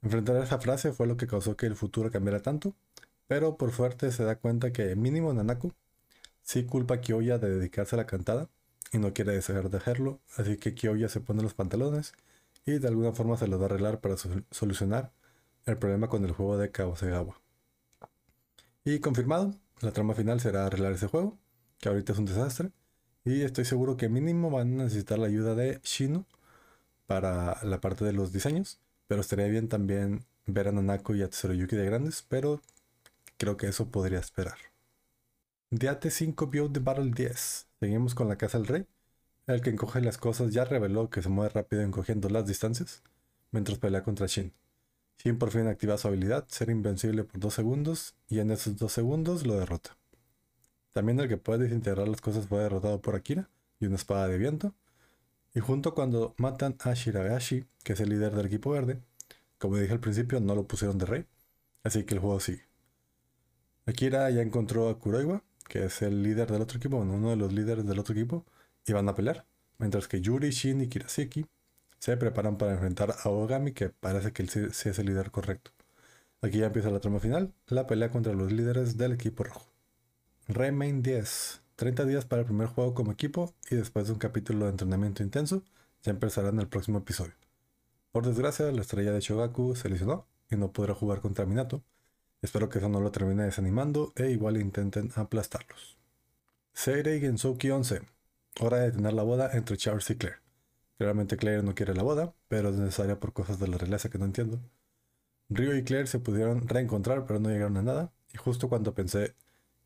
Enfrentar 0.00 0.36
esa 0.36 0.58
frase 0.58 0.92
fue 0.92 1.06
lo 1.06 1.18
que 1.18 1.26
causó 1.26 1.56
que 1.56 1.66
el 1.66 1.76
futuro 1.76 2.10
cambiara 2.10 2.40
tanto, 2.40 2.74
pero 3.26 3.56
por 3.58 3.72
suerte 3.72 4.10
se 4.10 4.24
da 4.24 4.36
cuenta 4.36 4.72
que 4.72 4.96
mínimo 4.96 5.32
Nanaku 5.32 5.72
sí 6.44 6.64
culpa 6.64 6.94
a 6.94 7.00
Kyoya 7.00 7.38
de 7.38 7.50
dedicarse 7.50 7.96
a 7.96 7.98
la 7.98 8.06
cantada 8.06 8.48
y 8.92 8.98
no 8.98 9.12
quiere 9.12 9.32
dejar 9.32 9.70
de 9.70 9.78
hacerlo, 9.78 10.20
así 10.36 10.56
que 10.56 10.74
Kyoya 10.74 11.08
se 11.08 11.20
pone 11.20 11.42
los 11.42 11.54
pantalones 11.54 12.12
y 12.64 12.78
de 12.78 12.88
alguna 12.88 13.12
forma 13.12 13.36
se 13.36 13.48
los 13.48 13.58
va 13.58 13.64
a 13.64 13.66
arreglar 13.66 14.00
para 14.00 14.16
solucionar 14.50 15.12
el 15.66 15.76
problema 15.78 16.08
con 16.08 16.24
el 16.24 16.32
juego 16.32 16.56
de 16.56 16.70
Kawasegawa. 16.70 17.40
Y 18.84 19.00
confirmado, 19.00 19.54
la 19.80 19.92
trama 19.92 20.14
final 20.14 20.40
será 20.40 20.66
arreglar 20.66 20.92
ese 20.92 21.08
juego, 21.08 21.38
que 21.78 21.88
ahorita 21.88 22.12
es 22.12 22.18
un 22.18 22.26
desastre, 22.26 22.70
y 23.24 23.42
estoy 23.42 23.64
seguro 23.64 23.96
que 23.96 24.08
mínimo 24.08 24.50
van 24.50 24.80
a 24.80 24.84
necesitar 24.84 25.18
la 25.18 25.26
ayuda 25.26 25.54
de 25.54 25.80
Shino 25.82 26.26
para 27.06 27.62
la 27.64 27.80
parte 27.80 28.04
de 28.04 28.12
los 28.12 28.32
diseños, 28.32 28.78
pero 29.06 29.22
estaría 29.22 29.46
bien 29.46 29.68
también 29.68 30.24
ver 30.46 30.68
a 30.68 30.72
Nanako 30.72 31.14
y 31.14 31.22
a 31.22 31.28
Tsuruyuki 31.28 31.76
de 31.76 31.86
grandes, 31.86 32.24
pero 32.28 32.60
creo 33.38 33.56
que 33.56 33.68
eso 33.68 33.88
podría 33.88 34.18
esperar. 34.18 34.73
Diate 35.76 36.08
5 36.08 36.46
Build 36.46 36.72
the 36.72 36.78
Battle 36.78 37.10
10. 37.10 37.66
Seguimos 37.80 38.14
con 38.14 38.28
la 38.28 38.36
Casa 38.36 38.58
del 38.58 38.68
Rey. 38.68 38.86
El 39.48 39.60
que 39.60 39.70
encoge 39.70 40.00
las 40.00 40.18
cosas 40.18 40.52
ya 40.52 40.64
reveló 40.64 41.10
que 41.10 41.20
se 41.20 41.28
mueve 41.28 41.52
rápido 41.52 41.82
encogiendo 41.82 42.28
las 42.28 42.46
distancias 42.46 43.02
mientras 43.50 43.78
pelea 43.78 44.04
contra 44.04 44.28
Shin. 44.28 44.52
Shin 45.18 45.36
por 45.36 45.50
fin 45.50 45.66
activa 45.66 45.98
su 45.98 46.06
habilidad, 46.06 46.46
ser 46.46 46.70
invencible 46.70 47.24
por 47.24 47.40
2 47.40 47.52
segundos, 47.52 48.14
y 48.28 48.38
en 48.38 48.52
esos 48.52 48.76
2 48.76 48.92
segundos 48.92 49.44
lo 49.48 49.58
derrota. 49.58 49.96
También 50.92 51.18
el 51.18 51.28
que 51.28 51.38
puede 51.38 51.64
desintegrar 51.64 52.06
las 52.06 52.20
cosas 52.20 52.46
fue 52.46 52.62
derrotado 52.62 53.00
por 53.00 53.16
Akira 53.16 53.50
y 53.80 53.86
una 53.86 53.96
espada 53.96 54.28
de 54.28 54.38
viento. 54.38 54.74
Y 55.56 55.58
junto 55.58 55.92
cuando 55.92 56.36
matan 56.36 56.76
a 56.84 56.94
Shiragashi, 56.94 57.64
que 57.82 57.94
es 57.94 58.00
el 58.00 58.10
líder 58.10 58.32
del 58.36 58.46
equipo 58.46 58.70
verde, 58.70 59.00
como 59.58 59.76
dije 59.78 59.92
al 59.92 59.98
principio, 59.98 60.38
no 60.38 60.54
lo 60.54 60.68
pusieron 60.68 60.98
de 60.98 61.06
rey, 61.06 61.26
así 61.82 62.04
que 62.04 62.14
el 62.14 62.20
juego 62.20 62.38
sigue. 62.38 62.62
Akira 63.86 64.30
ya 64.30 64.40
encontró 64.40 64.88
a 64.88 65.00
Kuroiwa, 65.00 65.42
que 65.68 65.84
es 65.86 66.02
el 66.02 66.22
líder 66.22 66.50
del 66.50 66.62
otro 66.62 66.78
equipo, 66.78 66.96
uno 66.96 67.30
de 67.30 67.36
los 67.36 67.52
líderes 67.52 67.86
del 67.86 67.98
otro 67.98 68.14
equipo, 68.14 68.44
y 68.86 68.92
van 68.92 69.08
a 69.08 69.14
pelear. 69.14 69.46
Mientras 69.78 70.08
que 70.08 70.20
Yuri, 70.20 70.50
Shin 70.50 70.80
y 70.80 70.88
Kiraseki 70.88 71.46
se 71.98 72.16
preparan 72.16 72.58
para 72.58 72.72
enfrentar 72.72 73.14
a 73.22 73.28
Ogami, 73.28 73.72
que 73.72 73.88
parece 73.88 74.32
que 74.32 74.46
sí, 74.46 74.88
es 74.88 74.98
el 74.98 75.06
líder 75.06 75.30
correcto. 75.30 75.72
Aquí 76.42 76.58
ya 76.58 76.66
empieza 76.66 76.90
la 76.90 77.00
trama 77.00 77.18
final, 77.18 77.54
la 77.66 77.86
pelea 77.86 78.10
contra 78.10 78.34
los 78.34 78.52
líderes 78.52 78.96
del 78.98 79.12
equipo 79.12 79.44
rojo. 79.44 79.66
Remain 80.46 81.02
10. 81.02 81.62
30 81.76 82.04
días 82.04 82.24
para 82.24 82.40
el 82.40 82.46
primer 82.46 82.68
juego 82.68 82.94
como 82.94 83.12
equipo 83.12 83.54
y 83.70 83.76
después 83.76 84.06
de 84.06 84.12
un 84.12 84.18
capítulo 84.18 84.66
de 84.66 84.72
entrenamiento 84.72 85.22
intenso, 85.22 85.64
ya 86.02 86.12
empezarán 86.12 86.60
el 86.60 86.68
próximo 86.68 86.98
episodio. 86.98 87.34
Por 88.12 88.26
desgracia, 88.26 88.70
la 88.70 88.82
estrella 88.82 89.12
de 89.12 89.20
Shogaku 89.20 89.74
se 89.74 89.88
lesionó 89.88 90.28
y 90.50 90.56
no 90.56 90.72
podrá 90.72 90.94
jugar 90.94 91.20
contra 91.20 91.46
Minato, 91.46 91.82
Espero 92.44 92.68
que 92.68 92.76
eso 92.76 92.90
no 92.90 93.00
lo 93.00 93.10
termine 93.10 93.44
desanimando 93.44 94.12
e 94.16 94.30
igual 94.30 94.58
intenten 94.58 95.10
aplastarlos. 95.14 95.96
Seirei 96.74 97.18
Gensouki 97.18 97.70
11. 97.70 98.02
Hora 98.60 98.80
de 98.80 98.92
tener 98.92 99.14
la 99.14 99.22
boda 99.22 99.50
entre 99.54 99.78
Charles 99.78 100.10
y 100.10 100.16
Claire. 100.16 100.40
Claramente 100.98 101.38
Claire 101.38 101.62
no 101.62 101.74
quiere 101.74 101.94
la 101.94 102.02
boda, 102.02 102.34
pero 102.48 102.68
es 102.68 102.76
necesaria 102.76 103.18
por 103.18 103.32
cosas 103.32 103.58
de 103.58 103.68
la 103.68 103.78
realeza 103.78 104.10
que 104.10 104.18
no 104.18 104.26
entiendo. 104.26 104.60
Ryo 105.48 105.74
y 105.74 105.84
Claire 105.84 106.06
se 106.06 106.18
pudieron 106.18 106.68
reencontrar 106.68 107.24
pero 107.24 107.40
no 107.40 107.48
llegaron 107.48 107.78
a 107.78 107.82
nada, 107.82 108.12
y 108.34 108.36
justo 108.36 108.68
cuando 108.68 108.92
pensé, 108.92 109.34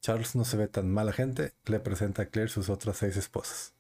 Charles 0.00 0.34
no 0.34 0.44
se 0.44 0.56
ve 0.56 0.66
tan 0.66 0.90
mala 0.90 1.12
gente, 1.12 1.52
le 1.66 1.78
presenta 1.78 2.22
a 2.22 2.26
Claire 2.26 2.50
sus 2.50 2.70
otras 2.70 2.96
seis 2.96 3.16
esposas. 3.16 3.72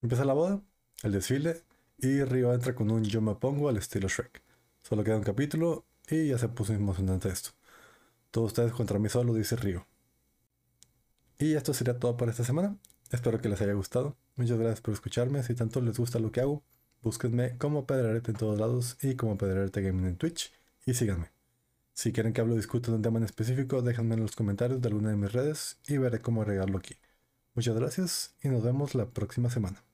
Empieza 0.00 0.24
la 0.24 0.32
boda, 0.32 0.62
el 1.02 1.12
desfile, 1.12 1.60
y 1.98 2.24
Río 2.24 2.54
entra 2.54 2.74
con 2.74 2.90
un 2.90 3.04
yo 3.04 3.20
me 3.20 3.34
pongo 3.34 3.68
al 3.68 3.76
estilo 3.76 4.08
Shrek. 4.08 4.40
Solo 4.80 5.04
queda 5.04 5.18
un 5.18 5.22
capítulo 5.22 5.84
y 6.08 6.28
ya 6.28 6.38
se 6.38 6.48
puso 6.48 6.72
emocionante 6.72 7.28
esto. 7.28 7.57
Todos 8.30 8.48
ustedes 8.48 8.72
contra 8.72 8.98
mí 8.98 9.08
solo, 9.08 9.34
dice 9.34 9.56
Río. 9.56 9.86
Y 11.38 11.54
esto 11.54 11.72
sería 11.72 11.98
todo 11.98 12.16
por 12.16 12.28
esta 12.28 12.44
semana. 12.44 12.76
Espero 13.10 13.40
que 13.40 13.48
les 13.48 13.60
haya 13.60 13.72
gustado. 13.72 14.16
Muchas 14.36 14.58
gracias 14.58 14.80
por 14.80 14.94
escucharme. 14.94 15.42
Si 15.42 15.54
tanto 15.54 15.80
les 15.80 15.98
gusta 15.98 16.18
lo 16.18 16.32
que 16.32 16.40
hago, 16.40 16.62
búsquenme 17.02 17.56
como 17.58 17.86
Pedrerete 17.86 18.32
en 18.32 18.36
todos 18.36 18.58
lados 18.58 18.98
y 19.02 19.14
como 19.14 19.38
Pedrerete 19.38 19.82
Gaming 19.82 20.06
en 20.06 20.16
Twitch 20.16 20.52
y 20.84 20.94
síganme. 20.94 21.30
Si 21.94 22.12
quieren 22.12 22.32
que 22.32 22.40
hable 22.40 22.54
o 22.54 22.56
discuta 22.56 22.90
de 22.90 22.96
un 22.96 23.02
tema 23.02 23.18
en 23.18 23.24
específico, 23.24 23.82
déjenme 23.82 24.14
en 24.14 24.22
los 24.22 24.36
comentarios 24.36 24.80
de 24.80 24.88
alguna 24.88 25.10
de 25.10 25.16
mis 25.16 25.32
redes 25.32 25.78
y 25.88 25.96
veré 25.98 26.20
cómo 26.20 26.42
agregarlo 26.42 26.78
aquí. 26.78 26.96
Muchas 27.54 27.74
gracias 27.74 28.34
y 28.42 28.48
nos 28.48 28.62
vemos 28.62 28.94
la 28.94 29.06
próxima 29.06 29.50
semana. 29.50 29.87